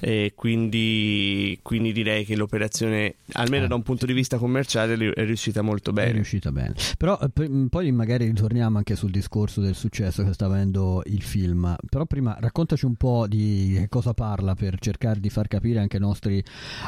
[0.00, 3.68] E quindi, quindi direi che l'operazione, almeno Eh.
[3.68, 6.10] da un punto di vista commerciale, è riuscita molto bene.
[6.10, 6.74] È riuscita bene.
[6.96, 11.22] Però eh, p- poi magari ritorniamo anche sul discorso del successo che sta avendo il
[11.22, 11.76] film.
[11.88, 15.96] Però prima raccontaci un po' di che cosa parla per cercare di far capire anche
[15.96, 16.42] ai nostri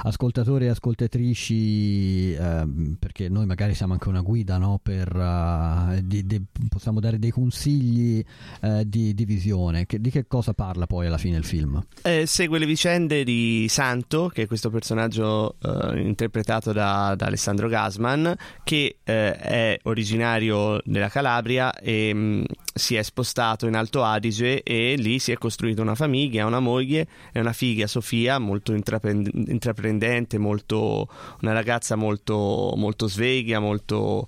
[0.04, 4.80] ascoltatori e ascoltatrici, ehm, perché noi magari siamo anche una guida, no?
[4.82, 8.24] Per, eh, di- di- possiamo dare dei consigli
[8.62, 9.86] eh, di, di visione.
[9.86, 11.82] Che- di che cosa parla poi alla fine il film?
[12.02, 17.68] Eh, segue le vicende di Santo, che è questo personaggio eh, interpretato da, da Alessandro
[17.68, 18.34] Gasman,
[18.64, 24.94] che eh, è originario della Calabria e mh, si è spostato in Alto Adige e
[24.96, 30.38] lì si è costruito una famiglia, una moglie e una figlia, Sofia, molto intraprend- intraprendente,
[30.38, 31.08] molto,
[31.42, 34.26] una ragazza molto, molto sveglia, molto,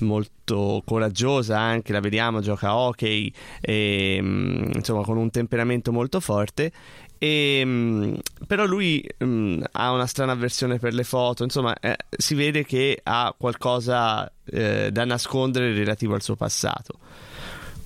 [0.00, 6.72] molto coraggiosa anche, la vediamo, gioca hockey, e, mh, insomma con un temperamento molto forte.
[7.24, 12.34] E, mh, però lui mh, ha una strana avversione per le foto, insomma eh, si
[12.34, 16.98] vede che ha qualcosa eh, da nascondere relativo al suo passato.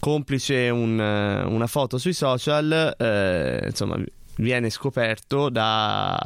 [0.00, 3.96] Complice un, eh, una foto sui social, eh, insomma
[4.38, 6.18] viene scoperto da,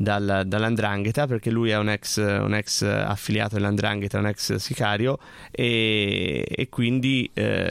[0.00, 5.18] dal, dall'andrangheta perché lui è un ex, un ex affiliato dell'andrangheta, un ex sicario
[5.50, 7.68] e, e quindi eh,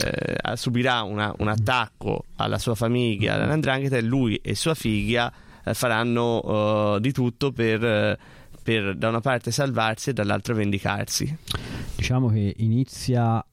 [0.54, 5.32] subirà una, un attacco alla sua famiglia dall'andrangheta e lui e sua figlia
[5.64, 8.16] eh, faranno eh, di tutto per,
[8.62, 11.36] per da una parte salvarsi e dall'altra vendicarsi.
[11.96, 13.44] Diciamo che inizia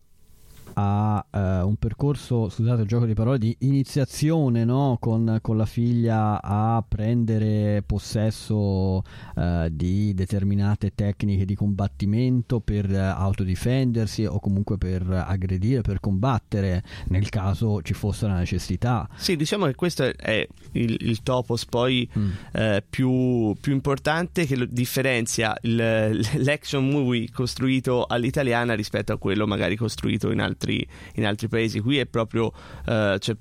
[0.80, 4.98] a eh, un percorso, scusate il gioco di parole, di iniziazione no?
[5.00, 9.02] con, con la figlia a prendere possesso
[9.36, 17.28] eh, di determinate tecniche di combattimento per autodifendersi o comunque per aggredire, per combattere nel
[17.30, 19.10] caso ci fosse la necessità.
[19.16, 22.30] Sì, diciamo che questo è, il, il, topos poi mm.
[22.52, 25.76] eh, più, più, importante che differenzia il,
[26.44, 30.67] l'action movie costruito all'italiana rispetto a quello magari costruito in altri
[31.16, 31.80] in altri paesi.
[31.80, 33.36] Qui è proprio uh, cioè,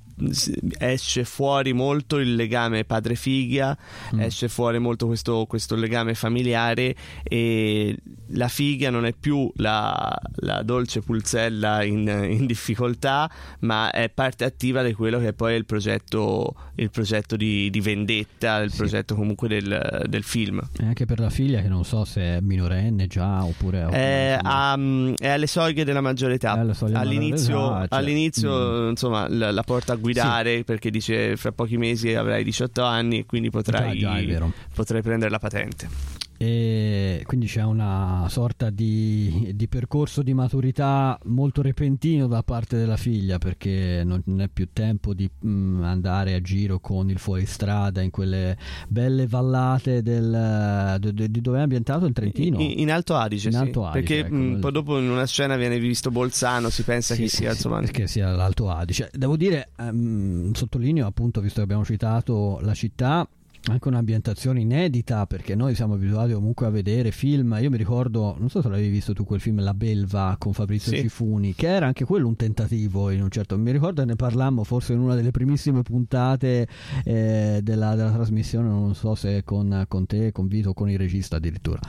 [0.79, 3.77] esce fuori molto il legame padre-figlia,
[4.15, 4.21] mm.
[4.21, 7.97] esce fuori molto questo, questo, legame familiare e
[8.29, 14.45] la figlia non è più la, la dolce pulzella in, in, difficoltà, ma è parte
[14.45, 18.79] attiva di quello che poi è il progetto, il progetto di, di vendetta, il sì.
[18.79, 20.61] progetto comunque del, del, film.
[20.79, 23.87] E anche per la figlia che non so se è minorenne già oppure...
[23.87, 24.79] È, a,
[25.19, 26.53] è alle soglie della maggiore età.
[26.93, 28.89] All'inizio, ah, cioè, all'inizio mm.
[28.91, 30.65] insomma, la, la, porta a guidare sì.
[30.65, 35.31] perché dice fra pochi mesi avrai 18 anni e quindi potrai, già, già, potrai prendere
[35.31, 36.16] la patente.
[36.39, 42.97] E quindi c'è una sorta di, di, percorso di maturità molto repentino da parte della
[42.97, 48.11] figlia perché non è più tempo di mh, andare a giro con il fuoristrada in
[48.11, 48.57] quelle
[48.89, 53.49] belle vallate del, de, de, di dove è ambientato il Trentino in, in Alto Adige,
[53.49, 53.59] in sì.
[53.59, 54.35] Alto Adige perché ecco.
[54.35, 57.81] mh, poi dopo in una scena viene visto Bolzano si pensa sì, che sia insomma
[57.81, 63.27] perché sia l'Alto Adige devo dire um, sottolineo appunto visto che abbiamo citato la città
[63.69, 68.49] anche un'ambientazione inedita perché noi siamo abituati comunque a vedere film io mi ricordo non
[68.49, 71.01] so se l'avevi visto tu quel film La Belva con Fabrizio Sì.
[71.01, 74.63] Cifuni che era anche quello un tentativo in un certo mi ricordo che ne parlammo
[74.63, 76.69] forse in una delle primissime puntate
[77.05, 81.37] eh, della, della trasmissione non so se con, con te con Vito con il regista
[81.37, 81.81] addirittura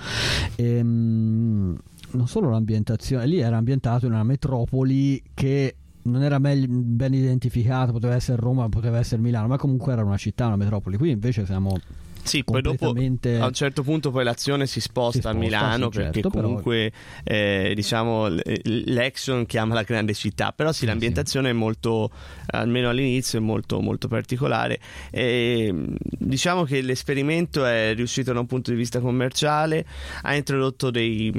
[0.56, 1.78] Ehm,
[2.12, 5.76] non solo l'ambientazione lì era ambientato in una metropoli che
[6.08, 10.48] non era ben identificata, poteva essere Roma, poteva essere Milano, ma comunque era una città,
[10.48, 10.98] una metropoli.
[10.98, 11.80] Qui invece siamo
[12.24, 15.84] Sì, poi dopo a un certo punto poi l'azione si sposta, Si sposta, a Milano
[15.92, 16.92] sì, perché certo, però- comunque
[17.24, 18.28] eh, diciamo
[18.64, 22.10] l'action chiama la grande città, però sì, Sì, l'ambientazione è molto,
[22.48, 24.80] almeno all'inizio, è molto, molto particolare.
[25.10, 25.74] E,
[26.18, 29.86] diciamo che l'esperimento è riuscito da un punto di vista commerciale,
[30.24, 31.32] ha introdotto dei...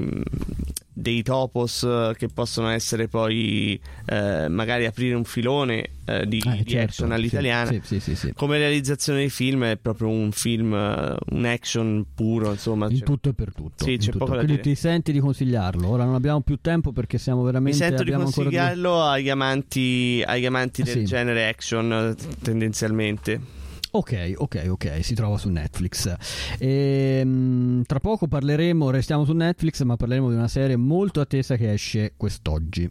[1.00, 6.62] dei topos eh, che possono essere poi eh, magari aprire un filone eh, di, Eh,
[6.64, 10.74] di certo, action all'italiana Sì, sì, sì, come realizzazione di film è proprio un film,
[10.74, 12.88] eh, un action puro, insomma.
[12.90, 13.84] In tutto e per tutto.
[13.84, 14.24] Sì, c'è tutto.
[14.24, 15.88] poco Quindi ti senti di consigliarlo.
[15.88, 17.76] Ora non abbiamo più tempo perché siamo Mi veramente.
[17.78, 23.56] sento di consigliarlo agli amanti, agli amanti Ah, del genere action tendenzialmente.
[23.98, 26.14] Ok, ok, ok, si trova su Netflix.
[26.58, 31.72] Ehm, tra poco parleremo, restiamo su Netflix, ma parleremo di una serie molto attesa che
[31.72, 32.88] esce quest'oggi.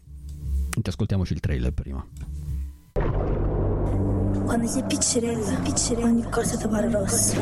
[0.84, 2.06] Ascoltiamoci il trailer prima.
[4.44, 7.40] Quando sei piccirella, piccirella, ogni cosa ti pare rossa.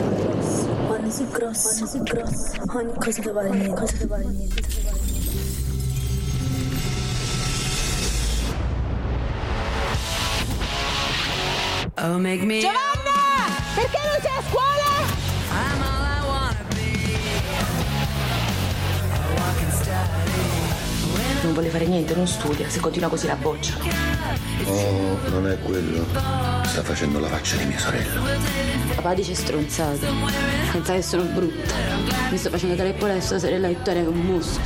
[0.86, 3.74] Quando sei grossa, quando sei grossa, ogni cosa ti pare niente.
[3.74, 4.63] Cosa ti pare niente.
[11.97, 12.59] Oh, make me.
[12.59, 13.14] Giovanna!
[13.76, 14.90] Perché non sei a scuola?
[15.52, 16.84] I'm all I wanna be.
[21.44, 23.74] Non vuole fare niente, non studia, se continua così la boccia.
[24.66, 26.06] Oh, non è quello.
[26.66, 28.22] Sta facendo la faccia di mia sorella.
[28.96, 30.08] Papà dice stronzate.
[30.72, 31.76] Pensa che sono brutta.
[32.32, 34.62] Mi sto facendo dare pure a sua sorella Vittoria che è un mostro.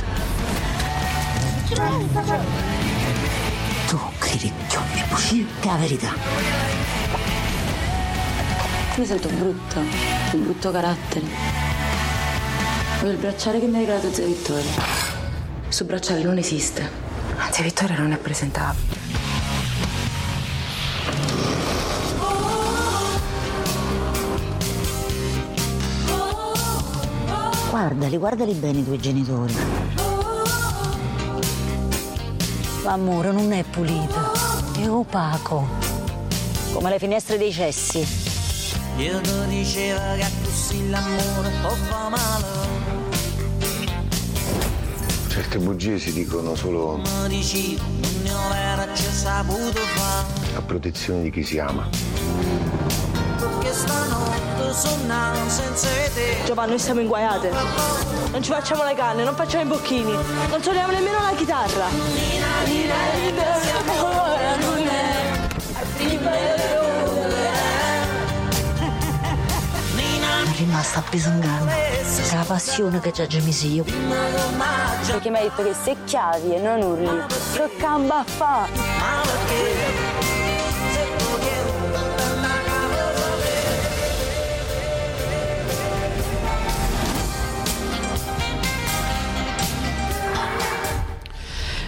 [3.88, 4.52] Tu, che
[5.60, 6.79] è la verità.
[9.00, 11.24] Mi sento brutta, un brutto carattere.
[13.04, 14.70] Il bracciale che mi ha regalato zia Vittoria.
[15.68, 16.86] Su bracciale non esiste.
[17.50, 18.98] Zia Vittoria non è presentabile.
[27.70, 29.54] Guardali, guardali bene i tuoi genitori.
[32.82, 34.32] L'amore non è pulito,
[34.78, 35.66] è opaco.
[36.74, 38.19] Come le finestre dei cessi.
[39.00, 42.44] Io ti diceva che così l'amore può fa male.
[45.28, 47.00] Certe bugie si dicono solo
[50.54, 51.88] a protezione di chi si ama.
[56.44, 57.50] Giovanni, noi siamo inguaiate.
[58.32, 61.88] Non ci facciamo le canne, non facciamo i bocchini, non suoniamo nemmeno la chitarra.
[70.60, 71.70] Rimasta bisogando.
[71.70, 73.84] È la passione che ci ha gemisi io.
[73.84, 78.68] Perché mi hai detto che se chiavi e non urli, che camba a fa?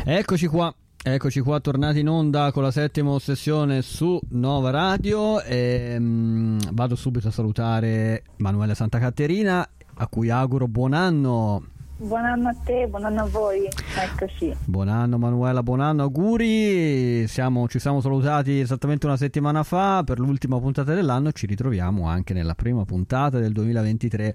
[0.04, 0.74] Eccoci qua.
[1.04, 5.42] Eccoci qua, tornati in onda con la settima ossessione su Nova Radio.
[5.42, 11.71] E, mm, vado subito a salutare Manuele Santa Caterina, a cui auguro buon anno.
[12.02, 13.68] Buon anno a te, buon anno a voi.
[13.96, 14.52] Eccoci.
[14.64, 17.28] Buon anno Manuela, buon anno, auguri.
[17.28, 21.30] Siamo- ci siamo salutati esattamente una settimana fa per l'ultima puntata dell'anno.
[21.30, 24.34] Ci ritroviamo anche nella prima puntata del 2023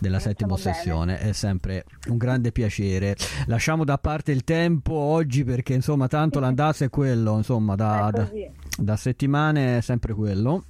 [0.00, 0.70] della settima bene.
[0.70, 1.18] ossessione.
[1.20, 3.14] È sempre un grande piacere.
[3.46, 8.28] Lasciamo da parte il tempo oggi perché insomma tanto l'andazzo è quello, insomma da, da,
[8.76, 10.64] da settimane è sempre quello.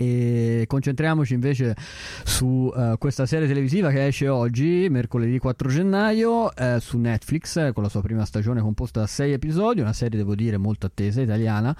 [0.00, 1.74] E concentriamoci invece
[2.22, 7.82] su eh, questa serie televisiva che esce oggi, mercoledì 4 gennaio, eh, su Netflix, con
[7.82, 11.76] la sua prima stagione composta da 6 episodi, una serie devo dire molto attesa italiana,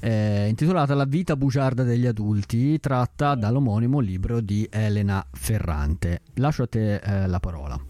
[0.00, 6.20] eh, intitolata La vita bugiarda degli adulti, tratta dall'omonimo libro di Elena Ferrante.
[6.34, 7.87] Lascio a te eh, la parola.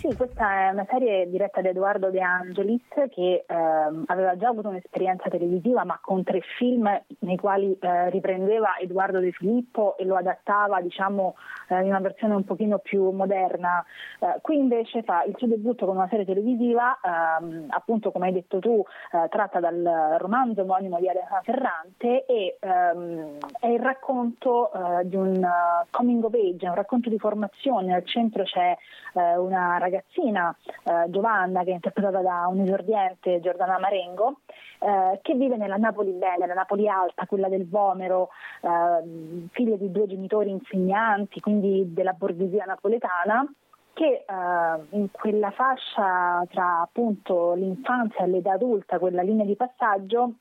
[0.00, 2.80] Sì, questa è una serie diretta da Edoardo De Angelis
[3.10, 6.88] che ehm, aveva già avuto un'esperienza televisiva ma con tre film
[7.18, 11.34] nei quali eh, riprendeva Edoardo De Filippo e lo adattava diciamo
[11.78, 13.84] in una versione un pochino più moderna.
[14.18, 18.32] Eh, qui invece fa il suo debutto con una serie televisiva ehm, appunto come hai
[18.32, 24.72] detto tu eh, tratta dal romanzo omonimo di Alessandra Ferrante e ehm, è il racconto
[24.72, 25.46] eh, di un
[25.90, 28.76] coming of age, un racconto di formazione, al centro c'è
[29.14, 30.54] eh, una ragazzina,
[30.84, 34.40] eh, Giovanna, che è interpretata da un esordiente, Giordana Marengo,
[34.80, 38.30] eh, che vive nella Napoli bella, la Napoli alta, quella del Vomero,
[38.62, 43.46] eh, figlia di due genitori insegnanti, quindi della borghesia napoletana
[43.92, 50.32] che eh, in quella fascia tra appunto l'infanzia e l'età adulta, quella linea di passaggio,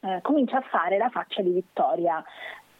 [0.00, 2.22] eh, comincia a fare la faccia di Vittoria,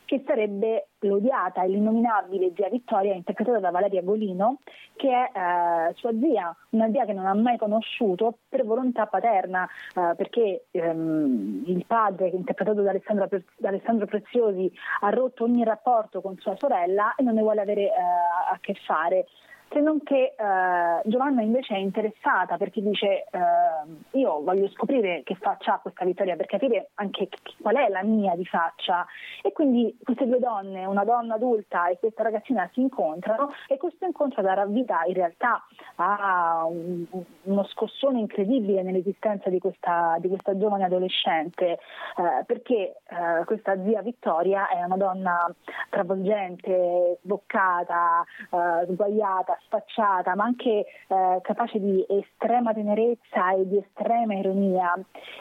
[0.08, 4.60] che sarebbe l'odiata e l'innominabile zia Vittoria, interpretata da Valeria Golino,
[4.96, 9.68] che è eh, sua zia, una zia che non ha mai conosciuto per volontà paterna,
[9.94, 13.28] eh, perché ehm, il padre, interpretato da Alessandro,
[13.58, 17.82] da Alessandro, Preziosi, ha rotto ogni rapporto con sua sorella e non ne vuole avere
[17.82, 19.26] eh, a che fare
[19.70, 25.34] se non che eh, Giovanna invece è interessata perché dice eh, io voglio scoprire che
[25.34, 27.28] faccia ha questa vittoria per capire anche
[27.60, 29.06] qual è la mia di faccia.
[29.42, 34.04] E quindi queste due donne, una donna adulta e questa ragazzina si incontrano e questo
[34.04, 35.62] incontro darà vita in realtà
[35.96, 37.04] a un,
[37.42, 44.02] uno scossone incredibile nell'esistenza di questa, di questa giovane adolescente eh, perché eh, questa zia
[44.02, 45.54] Vittoria è una donna
[45.90, 54.34] travolgente, boccata, eh, sguaiata, spacciata, ma anche eh, capace di estrema tenerezza e di estrema
[54.34, 54.94] ironia.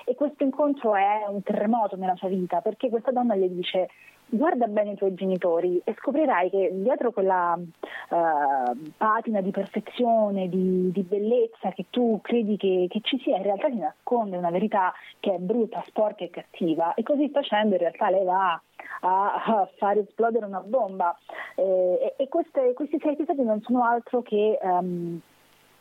[0.05, 3.89] E questo incontro è un terremoto nella sua vita, perché questa donna gli dice
[4.29, 10.91] guarda bene i tuoi genitori e scoprirai che dietro quella uh, patina di perfezione, di,
[10.91, 14.93] di, bellezza che tu credi che, che, ci sia, in realtà si nasconde una verità
[15.19, 16.93] che è brutta, sporca e cattiva.
[16.93, 18.61] E così facendo in realtà lei va
[19.01, 21.17] a, a far esplodere una bomba.
[21.55, 25.19] Eh, e, e queste, questi sei episodi non sono altro che um,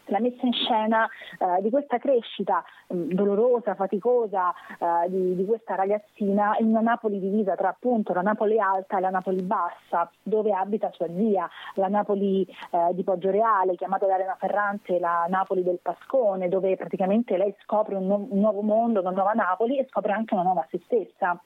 [0.06, 5.44] la messa in scena eh, di questa crescita mh, mm, dolorosa, faticosa eh, di, di,
[5.44, 10.10] questa ragazzina in una Napoli divisa tra appunto la Napoli alta e la Napoli bassa,
[10.22, 15.62] dove abita sua zia, la Napoli eh, di Poggioreale, chiamata da Elena Ferrante la Napoli
[15.62, 19.86] del Pascone, dove praticamente lei scopre un, nu- un, nuovo mondo, una nuova Napoli e
[19.88, 21.38] scopre anche una nuova se stessa.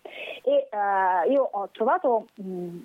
[0.43, 2.79] E eh, io ho trovato mh,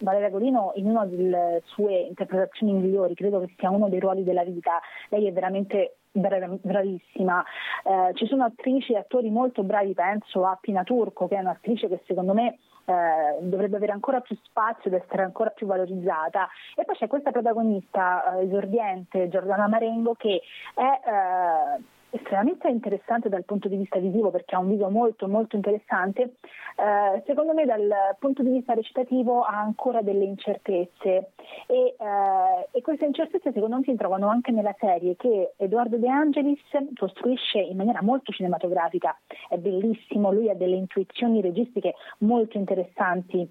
[0.00, 4.44] Valeria Golino in una delle sue interpretazioni migliori, credo che sia uno dei ruoli della
[4.44, 7.44] vita, lei è veramente bravissima.
[7.84, 11.88] Eh, ci sono attrici e attori molto bravi, penso a Pina Turco, che è un'attrice
[11.88, 16.48] che secondo me eh, dovrebbe avere ancora più spazio ed essere ancora più valorizzata.
[16.76, 20.40] E poi c'è questa protagonista eh, esordiente, Giordana Marengo, che
[20.74, 25.56] è eh, estremamente interessante dal punto di vista visivo perché ha un video molto molto
[25.56, 26.34] interessante,
[26.76, 31.32] eh, secondo me dal punto di vista recitativo ha ancora delle incertezze.
[31.66, 36.08] E, eh, e, queste incertezze secondo me si trovano anche nella serie che Edoardo De
[36.08, 36.60] Angelis
[36.96, 39.16] costruisce in maniera molto cinematografica,
[39.48, 43.48] è bellissimo, lui ha delle intuizioni registiche molto interessanti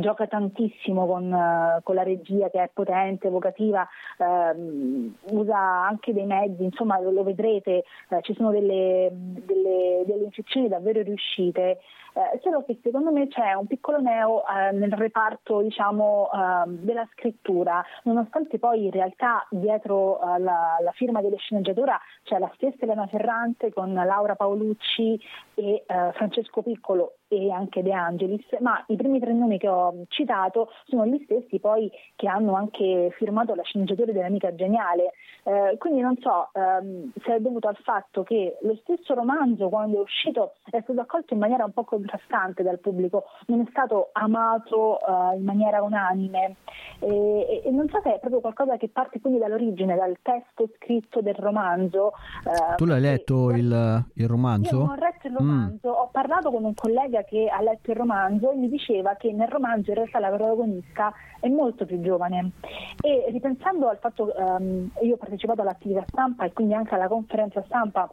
[0.00, 3.86] gioca tantissimo con, uh, con, la regia che è potente, evocativa,
[4.18, 10.68] uh, usa anche dei mezzi, insomma lo, lo vedrete, uh, ci sono delle, delle, delle
[10.68, 11.78] davvero riuscite
[12.18, 17.08] eh, solo che secondo me c'è un piccolo neo eh, nel reparto diciamo, eh, della
[17.12, 23.06] scrittura, nonostante poi in realtà dietro eh, la, la, firma dell'esceneggiatura c'è la stessa Elena
[23.06, 25.20] Ferrante con Laura Paolucci
[25.54, 30.04] e eh, Francesco Piccolo e anche De Angelis, ma i primi tre nomi che ho
[30.08, 35.12] citato sono gli stessi poi che hanno anche firmato la sceneggiatura dell'amica geniale.
[35.44, 39.98] Eh, quindi non so ehm, se è dovuto al fatto che lo stesso romanzo quando
[39.98, 44.08] è uscito è stato accolto in maniera un po' contrastante dal pubblico, non è stato
[44.12, 46.56] amato uh, in maniera unanime
[47.00, 51.20] e, e, non so se è proprio qualcosa che parte quindi dall'origine, dal testo scritto
[51.20, 52.12] del romanzo.
[52.44, 54.76] Uh, tu l'hai letto il, il, romanzo?
[54.76, 55.92] Io non ho letto il romanzo, mm.
[55.92, 59.48] ho parlato con un collega che ha letto il romanzo e mi diceva che nel
[59.48, 62.52] romanzo in realtà la protagonista è molto più giovane
[63.00, 67.62] e ripensando al fatto, um, io ho partecipato all'attività stampa e quindi anche alla conferenza
[67.66, 68.10] stampa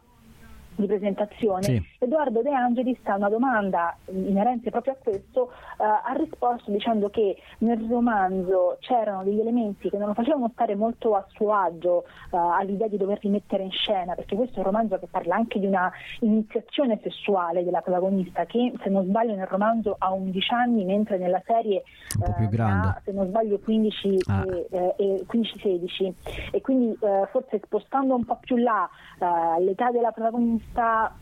[0.76, 1.82] di presentazione, Sì.
[1.99, 7.38] Edoardo De Angelis a una domanda inerente proprio a questo eh, ha risposto dicendo che
[7.59, 12.38] nel romanzo c'erano degli elementi che non lo facevano stare molto a suo agio eh,
[12.38, 15.65] all'idea di dover rimettere in scena, perché questo è un romanzo che parla anche di
[15.65, 21.17] una iniziazione sessuale della protagonista che se non sbaglio nel romanzo ha 11 anni mentre
[21.17, 21.84] nella serie
[22.21, 24.43] eh, ha, se non sbaglio 15 Ah.
[24.47, 26.13] e, eh, e 15-16
[26.51, 30.64] e quindi eh, forse spostando un po' più là eh, l'età della protagonista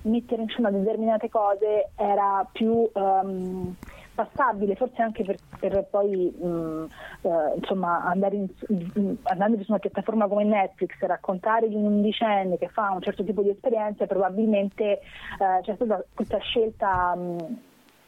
[0.02, 3.76] mettere in scena determinate cose era più ehm,
[4.16, 6.88] passabile forse anche per, per poi mh,
[7.22, 12.58] eh, insomma andare in, in- andando su una piattaforma come Netflix raccontare di un undicenne
[12.58, 17.60] che fa un certo tipo di esperienze probabilmente eh, c'è stata questa scelta mh,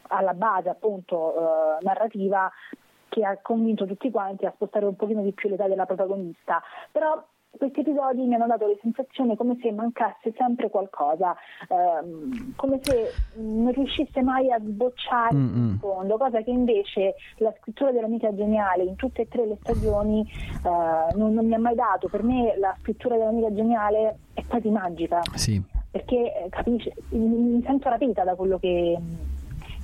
[0.08, 2.50] alla base appunto eh, narrativa
[3.08, 6.62] che ha convinto tutti quanti a spostare un pochino di più l'età della protagonista.
[6.92, 7.24] Però
[7.56, 11.34] questi episodi mi hanno dato la sensazione come se mancasse sempre qualcosa,
[11.68, 15.68] ehm, come se non riuscisse mai a sbocciare Mm-mm.
[15.70, 20.20] in fondo, cosa che invece la scrittura dell'amica geniale in tutte e tre le stagioni
[20.22, 22.08] eh, non, non mi ha mai dato.
[22.08, 25.60] Per me la scrittura dell'amica geniale è quasi magica Sì.
[25.90, 28.98] perché eh, capisci, mi sento rapita da quello che,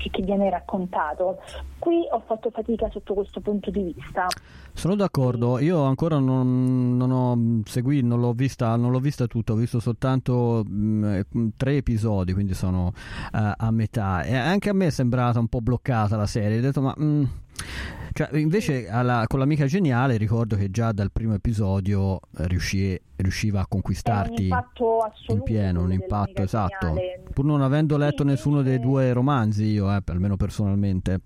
[0.02, 1.38] che- che viene raccontato.
[1.78, 4.26] Qui ho fatto fatica sotto questo punto di vista.
[4.72, 9.52] Sono d'accordo, io ancora non, non ho seguito, non l'ho vista, non l'ho vista tutta,
[9.52, 11.26] ho visto soltanto mh, eh,
[11.56, 12.92] tre episodi, quindi sono
[13.32, 14.22] eh, a metà.
[14.22, 16.58] E anche a me è sembrata un po' bloccata la serie.
[16.58, 17.28] Ho detto, ma mh,
[18.12, 23.60] cioè, invece alla- con l'amica geniale ricordo che già dal primo episodio eh, riuscì- riusciva
[23.60, 26.86] a conquistarti impatto in pieno, un impatto esatto.
[26.86, 27.22] geniale.
[27.32, 31.20] Pur non avendo letto nessuno dei due romanzi, io, eh, almeno personalmente.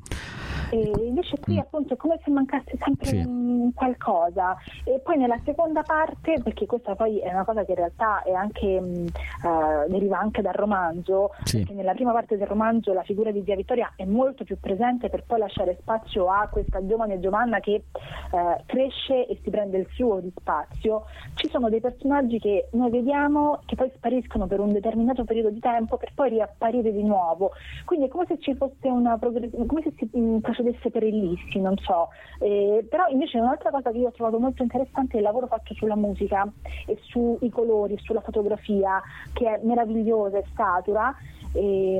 [0.70, 1.58] E invece qui Mm.
[1.58, 3.72] appunto è come se mancasse sempre Sì.
[3.74, 8.22] qualcosa e poi nella seconda parte perché questa poi è una cosa che in realtà
[8.22, 9.06] è anche, mh,
[9.44, 11.58] eh, deriva anche dal romanzo Sì.
[11.58, 15.08] perché nella prima parte del romanzo la figura di Zia Vittoria è molto più presente
[15.08, 19.86] per poi lasciare spazio a questa giovane Giovanna che eh, cresce e si prende il
[19.92, 21.04] suo di spazio
[21.34, 25.60] ci sono dei personaggi che noi vediamo che poi spariscono per un determinato periodo di
[25.60, 27.52] tempo per poi riapparire di nuovo
[27.84, 31.61] quindi è come se ci fosse una progressione come se si mh, procedesse per ellissi
[31.61, 32.09] non so.
[32.38, 35.74] Eh, però invece un'altra cosa che io ho trovato molto interessante è il lavoro fatto
[35.74, 36.50] sulla musica
[36.86, 39.00] e sui colori sulla fotografia
[39.32, 41.14] che è meravigliosa e satura.
[41.52, 41.96] E,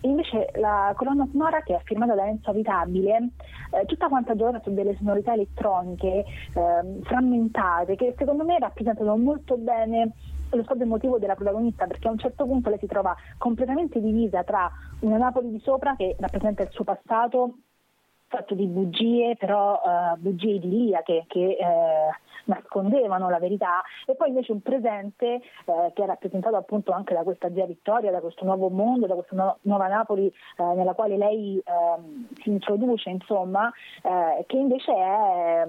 [0.00, 3.30] e invece la colonna sonora che è firmata da Enzo Avitabile
[3.70, 9.56] eh, tutta quanta giocata su delle sonorità elettroniche ehm, frammentate che secondo me rappresentano molto
[9.56, 10.12] bene
[10.50, 14.42] lo stato emotivo della protagonista perché a un certo punto lei si trova completamente divisa
[14.44, 17.58] tra una Napoli di sopra che rappresenta il suo passato
[18.28, 21.66] fatto di bugie, però eh, bugie idilliache che eh,
[22.44, 27.22] nascondevano la verità, e poi invece un presente eh, che è rappresentato appunto anche da
[27.22, 31.16] questa zia Vittoria, da questo nuovo mondo, da questa nu- nuova Napoli eh, nella quale
[31.16, 33.70] lei ehm, si introduce, insomma,
[34.02, 35.66] eh, che invece è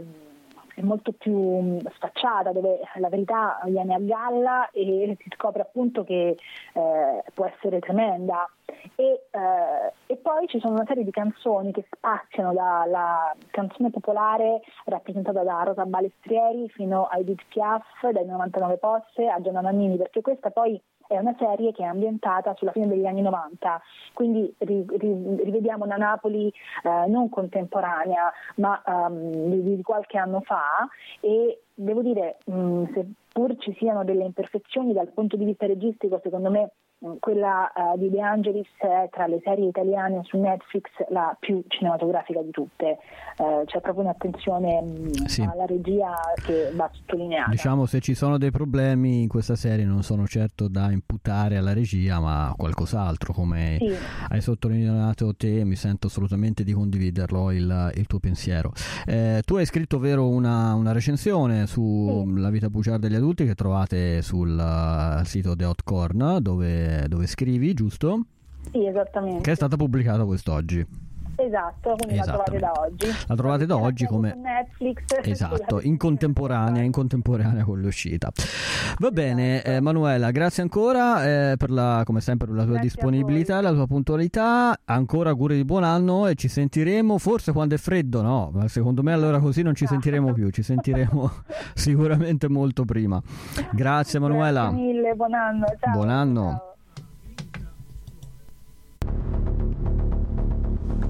[0.80, 6.04] è molto più mh, sfacciata, dove la verità viene a galla e si scopre appunto
[6.04, 6.38] che
[6.74, 8.50] eh, può essere tremenda.
[8.96, 14.62] E, eh, e poi ci sono una serie di canzoni che spaziano dalla canzone popolare
[14.86, 20.22] rappresentata da Rosa Balestrieri fino a Edith Piaf, dai 99 Posse a Gianna Nannini, perché
[20.22, 20.80] questa poi
[21.10, 23.82] è una serie che è ambientata sulla fine degli anni 90,
[24.14, 26.54] quindi ri- ri- rivediamo una Napoli
[26.84, 30.88] eh, non contemporanea, ma ehm, di, di qualche anno fa
[31.20, 36.52] e devo dire, mh, seppur ci siano delle imperfezioni dal punto di vista registico, secondo
[36.52, 36.72] me
[37.20, 42.42] quella eh, di De Angelis è tra le serie italiane su Netflix la più cinematografica
[42.42, 42.98] di tutte,
[43.40, 45.42] Eh, c'è proprio un'attenzione mh, Sì.
[45.42, 46.14] alla regia
[46.46, 47.50] che va sottolineata.
[47.52, 51.72] Diciamo se ci sono dei problemi in questa serie non sono certo da imputare alla
[51.74, 53.94] regia ma a qualcos'altro come Sì.
[54.30, 58.74] hai sottolineato te mi sento assolutamente di condividerlo il, il tuo pensiero
[59.06, 64.22] Eh, tu hai scritto vero una, una recensione sulla vita bugiarda degli adulti che trovate
[64.22, 68.26] sul eh, sito The Hot Corn dove, dove scrivi giusto?
[68.72, 69.42] Sì, esattamente.
[69.42, 70.86] che è stata pubblicata quest'oggi
[71.40, 73.08] Esatto, quindi la trovate da oggi.
[73.28, 74.98] la trovate da oggi come Netflix.
[75.24, 78.30] Esatto, in contemporanea, in contemporanea con l'uscita.
[78.98, 79.70] Va bene, Esatto.
[79.70, 83.88] eh, Manuela, grazie ancora eh, per la, come sempre per la tua disponibilità, la tua
[83.88, 84.78] puntualità.
[84.84, 88.52] Ancora auguri di buon anno e ci sentiremo forse quando è freddo, no?
[88.54, 91.32] Ma secondo me allora così non ci sentiremo più, ci sentiremo
[91.74, 93.22] sicuramente molto prima.
[93.72, 94.68] Grazie Manuela.
[94.70, 95.66] Grazie mille, buon anno.
[95.80, 95.94] Ciao.
[95.94, 96.69] Buon anno.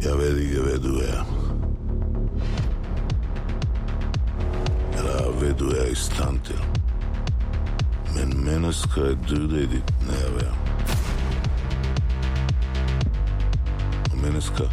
[0.02, 0.34] Ja, Ya ve
[0.66, 1.26] ve duea.
[4.98, 6.54] Era ve duea istante.
[8.16, 10.54] Men människa dödade nerver.
[14.12, 14.64] Och människa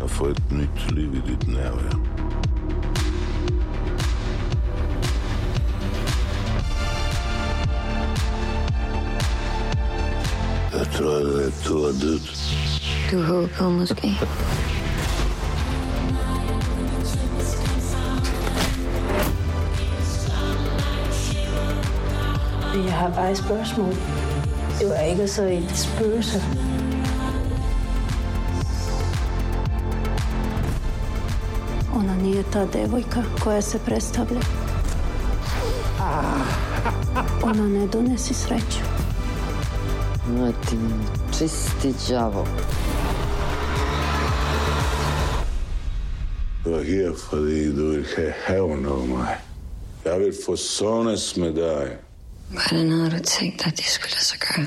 [0.00, 1.94] har fått ett nytt liv i ditt nerver.
[10.72, 12.20] Jag tror att det är två död.
[13.14, 14.18] Du håber måske.
[22.74, 23.94] Jeg har bare et spørgsmål.
[24.80, 26.42] Det var ikke så et spøgelse.
[31.96, 34.40] Ona nije ta devojka koja se predstavlja.
[37.42, 38.84] Ona ne donesi sreću.
[40.28, 40.76] Ma ti
[41.38, 42.46] čisti đavo.
[46.64, 49.36] Du er her, fordi du have hævn over mig.
[50.04, 51.96] Jeg vil forsones med dig.
[52.50, 54.66] Hvordan havde du tænkt dig, at det skulle gøre?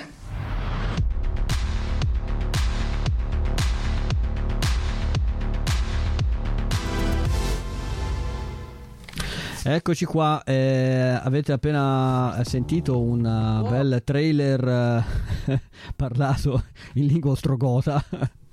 [9.75, 15.03] Eccoci qua, eh, avete appena sentito un uh, bel trailer eh,
[15.99, 16.61] parlato
[16.95, 17.99] in lingua ostrogota.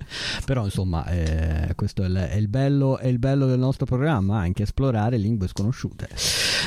[0.44, 4.38] Però insomma, eh, questo è il, è, il bello, è il bello del nostro programma,
[4.38, 6.08] anche esplorare lingue sconosciute.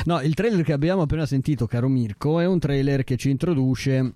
[0.04, 4.12] No, il trailer che abbiamo appena sentito, caro Mirko, è un trailer che ci introduce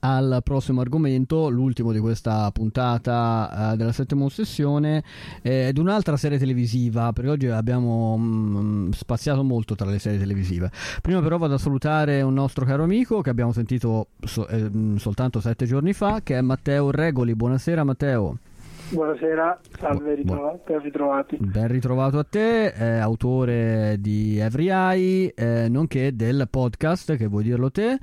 [0.00, 5.02] al prossimo argomento, l'ultimo di questa puntata uh, della settima ossessione,
[5.42, 10.70] ed un'altra serie televisiva, perché oggi abbiamo mm, spaziato molto tra le serie televisive.
[11.02, 15.40] Prima però vado a salutare un nostro caro amico che abbiamo sentito so, eh, soltanto
[15.40, 17.34] sette giorni fa, che è Matteo Regoli.
[17.34, 18.38] Buonasera Matteo.
[18.90, 21.36] Buonasera, salve, ritrovati, ben ritrovati.
[21.38, 27.42] Ben ritrovato a te, eh, autore di Every Eye, eh, nonché del podcast, che vuoi
[27.42, 27.98] dirlo te?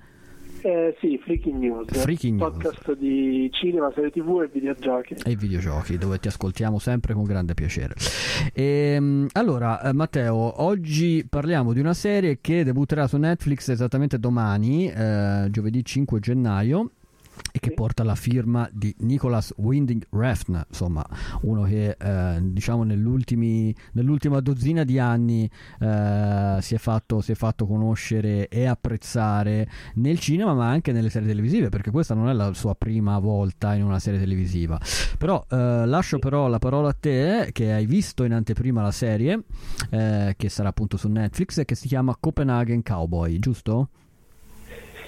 [0.62, 3.00] Eh, sì, Freaking News, Freaking podcast News.
[3.00, 5.16] di cinema, serie tv e videogiochi.
[5.26, 7.96] E videogiochi, dove ti ascoltiamo sempre con grande piacere.
[8.54, 14.20] E, ehm, allora, eh, Matteo, oggi parliamo di una serie che debutterà su Netflix esattamente
[14.20, 16.92] domani, eh, giovedì 5 gennaio
[17.52, 21.06] e che porta la firma di Nicholas Winding Refn, insomma,
[21.42, 27.66] uno che eh, diciamo nell'ultima dozzina di anni eh, si, è fatto, si, è fatto,
[27.66, 32.54] conoscere e apprezzare nel cinema, ma anche nelle serie televisive, perché questa non è la
[32.54, 34.80] sua prima volta in una serie televisiva.
[35.18, 39.44] Però eh, lascio però la parola a te, che hai visto in anteprima la serie,
[39.92, 43.90] eh, che sarà appunto su Netflix, e che si chiama Copenhagen Cowboy, giusto?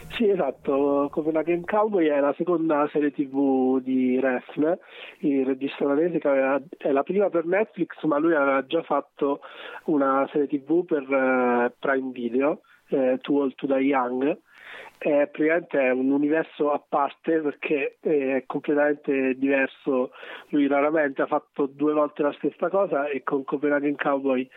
[0.09, 4.75] Sì, esatto, Copenhagen Cowboy è la seconda serie tv di Refn,
[5.19, 9.41] il regista danese che aveva, è la prima per Netflix, ma lui aveva già fatto
[9.85, 14.39] una serie tv per uh, Prime Video, eh, Too Old to Die Young,
[14.97, 20.11] è praticamente un universo a parte perché è completamente diverso.
[20.49, 24.47] Lui raramente ha fatto due volte la stessa cosa e con Copenhagen Cowboy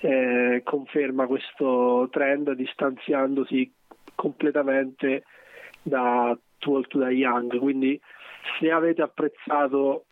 [0.00, 3.72] eh, conferma questo trend distanziandosi
[4.16, 5.22] completamente
[5.82, 7.56] da Too Old to Die Young.
[7.58, 8.00] Quindi
[8.58, 10.06] se avete apprezzato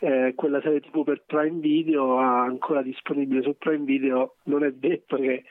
[0.00, 5.16] eh, quella serie TV per Prime Video ancora disponibile su Prime Video, non è detto
[5.16, 5.44] che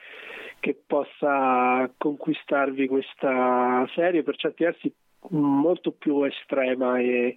[0.64, 4.94] che possa conquistarvi questa serie per certi versi
[5.28, 7.36] molto più estrema e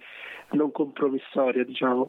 [0.52, 2.08] non compromissoria, diciamo.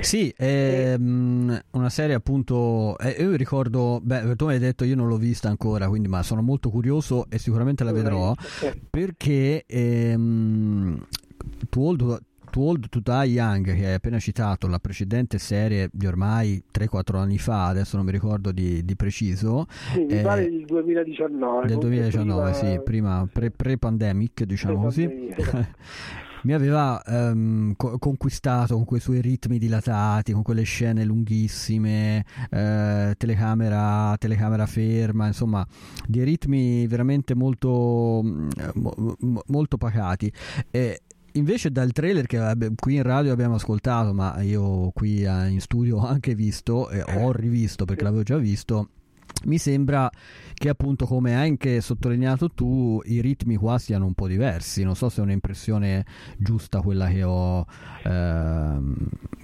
[0.00, 4.94] Sì, è um, una serie appunto, eh, io ricordo, beh, tu mi hai detto io
[4.94, 8.34] non l'ho vista ancora, quindi ma sono molto curioso e sicuramente la vedrò
[8.90, 11.06] perché ehm,
[11.68, 12.20] Too Old
[12.52, 17.16] Too Old to Die Young, che hai appena citato, la precedente serie di ormai 3-4
[17.16, 19.66] anni fa, adesso non mi ricordo di, di preciso.
[19.94, 21.66] Sì, mi eh, pare del 2019.
[21.66, 22.54] Del 2019, prima...
[22.54, 25.32] sì, prima pre, pre-pandemic, diciamo così.
[26.42, 33.14] mi aveva um, co- conquistato con quei suoi ritmi dilatati, con quelle scene lunghissime, eh,
[33.16, 35.66] telecamera, telecamera ferma, insomma,
[36.06, 38.22] dei ritmi veramente molto,
[38.74, 39.16] mo-
[39.46, 40.32] molto pacati.
[40.70, 41.02] E,
[41.34, 42.38] Invece dal trailer che
[42.76, 47.02] qui in radio abbiamo ascoltato, ma io qui eh, in studio ho anche visto e
[47.02, 48.88] ho rivisto perché l'avevo già visto,
[49.46, 50.10] mi sembra
[50.54, 54.84] che appunto come hai anche sottolineato tu i ritmi qua siano un po' diversi.
[54.84, 56.04] Non so se è un'impressione
[56.38, 57.64] giusta quella che ho
[58.04, 58.94] ehm,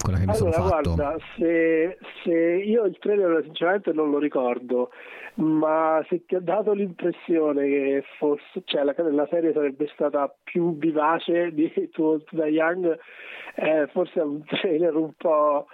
[0.03, 0.95] quella che mi allora, sono fatto.
[0.95, 4.91] guarda se, se io il trailer sinceramente non lo ricordo
[5.35, 10.77] ma se ti ha dato l'impressione che fosse, cioè la, la serie sarebbe stata più
[10.77, 12.99] vivace di Too da Young
[13.55, 15.67] eh, forse è un trailer un po'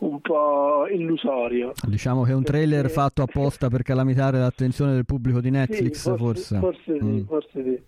[0.00, 1.72] un po' illusorio.
[1.86, 2.94] Diciamo che è un trailer perché...
[2.94, 6.58] fatto apposta per calamitare l'attenzione del pubblico di Netflix, sì, forse.
[6.58, 7.20] Forse, forse sì, mm.
[7.24, 7.82] forse sì.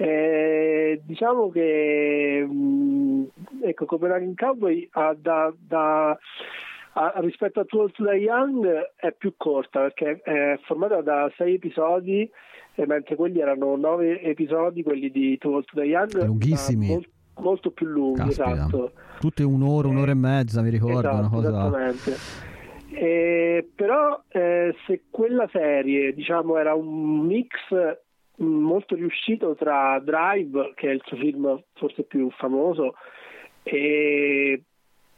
[0.00, 3.24] Eh, diciamo che mh,
[3.62, 6.16] ecco, Copenhagen Cowboy ha da, da
[6.92, 11.28] a, rispetto a Too Old to Die Young è più corta perché è formata da
[11.36, 12.30] sei episodi
[12.86, 17.08] mentre quelli erano nove episodi quelli di Too Old to Die Young lunghissimi molto,
[17.38, 18.52] molto più lunghi Caspita.
[18.52, 18.92] esatto.
[19.20, 22.16] Tutte un'ora un'ora e mezza mi ricordo esatto, una cosa esattamente.
[22.90, 27.50] Eh, però eh, se quella serie diciamo era un mix
[28.36, 32.94] mh, molto riuscito tra Drive che è il suo film forse più famoso
[33.62, 34.62] e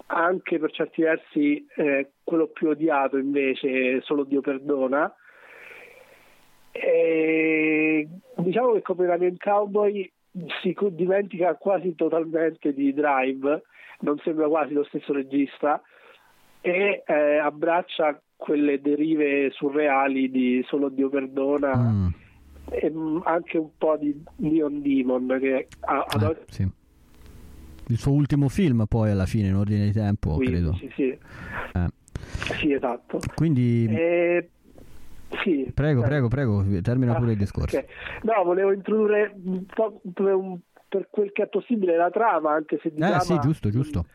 [0.07, 5.12] anche per certi versi eh, quello più odiato invece solo Dio perdona.
[6.73, 10.11] E diciamo che Copenhagen Cowboy
[10.62, 13.62] si dimentica quasi totalmente di Drive
[14.01, 15.83] non sembra quasi lo stesso regista
[16.61, 22.07] e eh, abbraccia quelle derive surreali di Solo Dio perdona Mm.
[22.70, 26.68] e mh, anche un po' di Neon Demon che a- ad Eh, oggi sì.
[27.89, 31.09] il suo ultimo film poi alla fine in ordine di tempo credo sì, sì.
[31.09, 31.89] Eh.
[32.61, 33.18] Sì, esatto.
[33.35, 34.49] quindi Eh,
[35.43, 35.70] sì.
[35.74, 36.07] prego eh.
[36.07, 37.85] prego prego termina pure il discorso Ok.
[38.22, 40.01] No, volevo introdurre un po'
[40.89, 44.07] per, quel che è possibile la trama, anche se di eh sì giusto giusto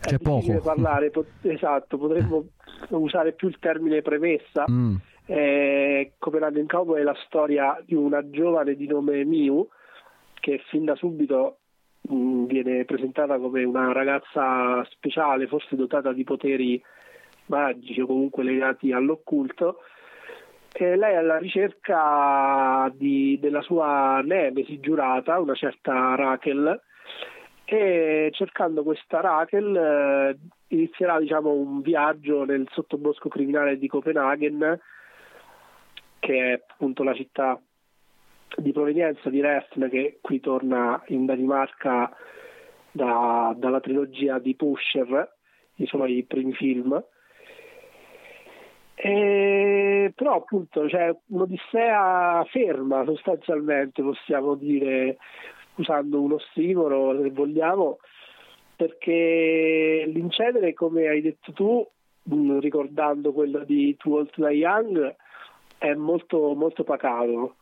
[0.00, 1.10] è c'è poco parlare.
[1.10, 2.46] po- esatto, potremmo
[2.88, 4.64] usare più il termine premessa.
[4.70, 4.96] Mm.
[5.26, 9.66] Eh, Copenhagen Cowboy è la storia di una giovane di nome Miu
[10.34, 11.60] che fin da subito
[12.02, 16.82] mh, viene presentata come una ragazza speciale, forse dotata di poteri
[17.46, 19.78] magici o comunque legati all'occulto.
[20.76, 26.80] E lei è alla ricerca di- della sua nemesi giurata, una certa Raquel,
[27.64, 30.36] e cercando questa Raquel eh,
[30.74, 34.80] inizierà diciamo, un viaggio nel sottobosco criminale di Copenaghen,
[36.18, 37.60] che è appunto la città
[38.56, 42.10] di provenienza di Refn, che qui torna in Danimarca
[42.90, 45.36] da- dalla trilogia di Pusher,
[45.76, 47.00] i suoi primi film.
[48.96, 55.16] E, però appunto c'è un'odissea ferma sostanzialmente possiamo dire
[55.74, 57.98] usando uno ossimoro se vogliamo
[58.76, 61.84] perché l'incedere come hai detto tu
[62.22, 65.16] mh, ricordando quello di Too Old Die Young
[65.78, 67.56] è molto, molto pacato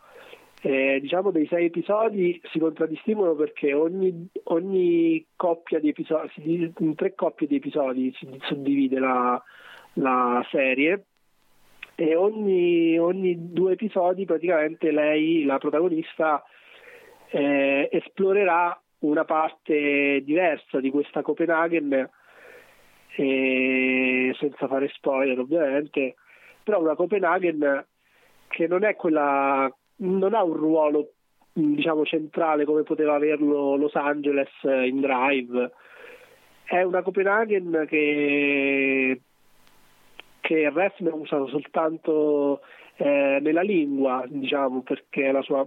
[0.65, 7.15] Eh, diciamo dei sei episodi si contraddistinguono perché ogni, ogni coppia di episodi in tre
[7.15, 9.43] coppie di episodi si suddivide la,
[9.95, 11.07] la serie
[11.95, 16.43] e ogni, ogni due episodi praticamente lei, la protagonista,
[17.31, 22.09] eh, esplorerà una parte diversa di questa Copenaghen,
[23.17, 26.15] eh, senza fare spoiler ovviamente,
[26.63, 27.85] però una Copenaghen
[28.49, 31.13] che non è quella, non ha un ruolo
[31.53, 35.73] diciamo centrale come poteva averlo Los Angeles in Drive,
[36.65, 39.21] è una Copenaghen che
[40.53, 42.61] che Refn ha usato soltanto
[42.97, 45.67] eh, nella lingua, diciamo, perché la sua-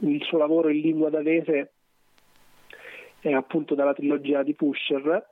[0.00, 1.72] il suo lavoro in lingua danese
[3.20, 5.24] è appunto dalla trilogia di Pusher.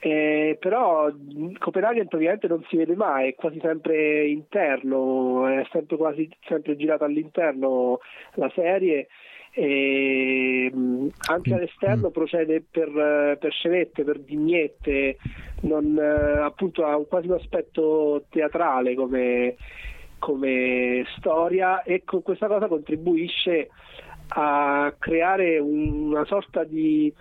[0.00, 1.10] Eh, però
[1.58, 7.06] Copenaghen praticamente non si vede mai, è quasi sempre interno, è sempre quasi sempre girata
[7.06, 8.00] all'interno
[8.34, 9.08] la serie
[9.54, 15.16] e mh, anche all'esterno procede per, eh, per scenette, per vignette,
[15.60, 19.54] non, eh, appunto ha un- quasi un aspetto teatrale come,
[20.18, 23.68] come storia e con questa cosa contribuisce
[24.28, 27.12] a creare una sorta di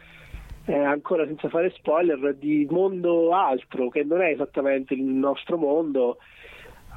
[0.65, 6.17] eh, ancora senza fare spoiler di mondo altro che non è esattamente il nostro mondo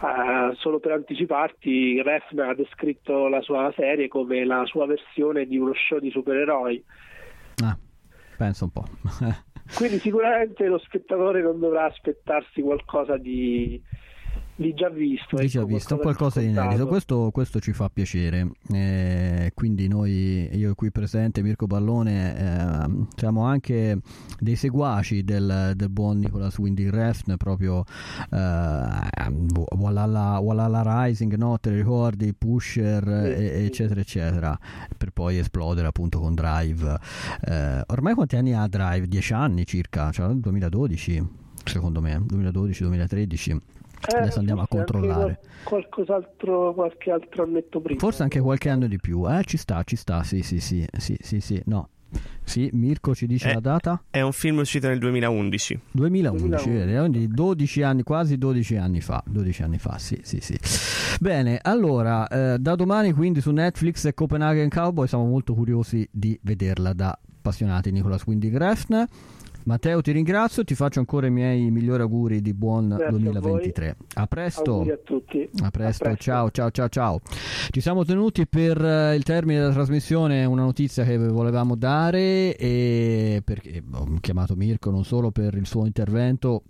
[0.02, 5.56] eh, solo per anticiparti Refn ha descritto la sua serie come la sua versione di
[5.58, 6.84] uno show di supereroi
[7.64, 7.76] Ah,
[8.36, 8.84] pensa un po'.
[9.76, 13.82] quindi sicuramente lo spettatore non dovrà aspettarsi qualcosa di,
[14.56, 17.90] di già visto Dice ha ecco, visto qualcosa qualcosa di inedito, questo, questo ci fa
[17.90, 18.50] piacere.
[18.72, 23.98] Eh, quindi noi, io qui presente, Mirko Pallone, ehm, siamo anche
[24.40, 27.84] dei seguaci del, del buon Nicolas Winding Refn, proprio
[28.30, 28.36] eh,
[29.76, 31.58] Walhalla, Walhalla Rising, no?
[31.58, 34.58] te ricordi, Pusher, e- eccetera, eccetera,
[34.96, 36.98] per poi esplodere appunto con Drive.
[37.44, 39.06] Eh, ormai quanti anni ha Drive?
[39.06, 43.58] 10 anni circa, cioè 2012 secondo me, 2012-2013.
[44.08, 45.38] Eh, Adesso andiamo a controllare.
[45.64, 47.98] qual- qualcos'altro, qualche altro annetto prima.
[47.98, 49.42] Forse anche qualche anno di più, eh?
[49.44, 51.88] Ci sta, ci sta, sì, sì, sì, sì, sì, sì, no.
[52.44, 54.00] Sì, Mirko ci dice È- la data?
[54.08, 55.78] È un film uscito nel 2011.
[55.90, 59.22] 2011, vedi, quindi 12 anni, quasi 12 anni fa.
[59.26, 60.56] 12 anni fa, sì, sì, sì.
[61.20, 66.38] Bene, allora, eh, da domani quindi su Netflix e Copenhagen Cowboy siamo molto curiosi di
[66.42, 69.04] vederla da appassionati Nicolas Windy Grefn.
[69.66, 73.96] Matteo ti ringrazio, ti faccio ancora i miei migliori auguri di buon Grazie a 2023.
[74.14, 74.72] A, presto.
[74.74, 75.48] Auguri a tutti.
[75.60, 76.22] A presto, A presto.
[76.22, 77.20] ciao ciao ciao ciao.
[77.70, 83.42] Ci siamo tenuti per eh, il termine della trasmissione una notizia che volevamo dare e
[83.44, 86.62] perché ho chiamato Mirko non solo per il suo intervento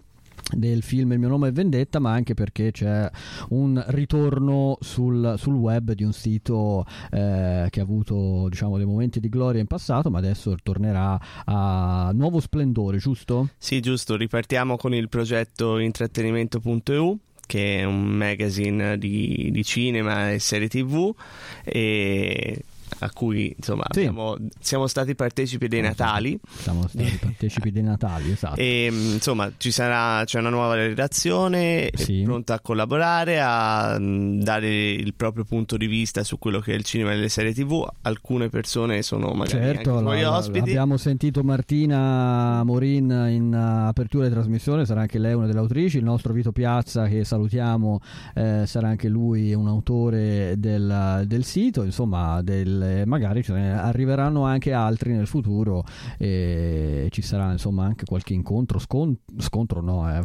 [0.54, 3.10] del film Il mio nome è Vendetta, ma anche perché c'è
[3.50, 9.20] un ritorno sul, sul web di un sito eh, che ha avuto diciamo dei momenti
[9.20, 13.48] di gloria in passato, ma adesso tornerà a nuovo splendore, giusto?
[13.58, 20.40] Sì, giusto, ripartiamo con il progetto intrattenimento.eu che è un magazine di, di cinema e
[20.40, 21.14] serie tv
[21.62, 22.60] e
[23.00, 24.00] a cui insomma Sì.
[24.00, 28.56] abbiamo- siamo stati partecipi dei Natali Siamo stati partecipi dei Natali, esatto.
[28.60, 32.22] e mh, insomma ci sarà c'è una nuova redazione Sì.
[32.24, 36.76] pronta a collaborare a mh, dare il proprio punto di vista su quello che è
[36.76, 40.96] il cinema e le serie tv alcune persone sono magari Certo, anche la- ospiti abbiamo
[40.96, 46.04] sentito Martina Morin in uh, apertura di trasmissione, sarà anche lei una delle autrici, il
[46.04, 48.00] nostro Vito Piazza che salutiamo
[48.34, 54.44] eh, sarà anche lui un autore del, del sito, insomma del- magari ce ne arriveranno
[54.44, 55.84] anche altri nel futuro
[56.18, 60.20] e ci sarà insomma anche qualche incontro, scon- scontro no, eh,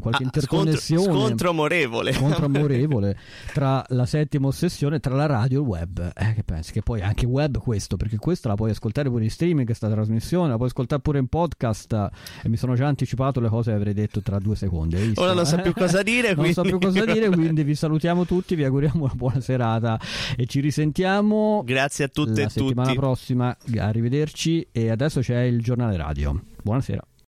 [0.00, 1.12] qualche Ah, interconnessione.
[1.12, 2.12] scontro amorevole.
[2.12, 3.16] Scontro amorevole
[3.52, 6.12] tra la settima ossessione tra la radio e il web.
[6.14, 6.72] Eh, che pensi?
[6.72, 10.48] Che poi anche web questo perché questo la puoi ascoltare pure in streaming questa trasmissione
[10.48, 11.92] la puoi ascoltare pure in podcast
[12.42, 15.20] e mi sono già anticipato le cose che avrei detto tra due secondi visto?
[15.22, 18.54] Ora non so più cosa dire, non so più cosa dire quindi vi salutiamo tutti
[18.54, 19.98] vi auguriamo una buona serata
[20.36, 21.62] e ci risentiamo.
[21.64, 22.98] Grazie a tutte la e settimana tutti.
[22.98, 26.40] prossima arrivederci e adesso c'è il giornale radio.
[26.62, 27.02] Buonasera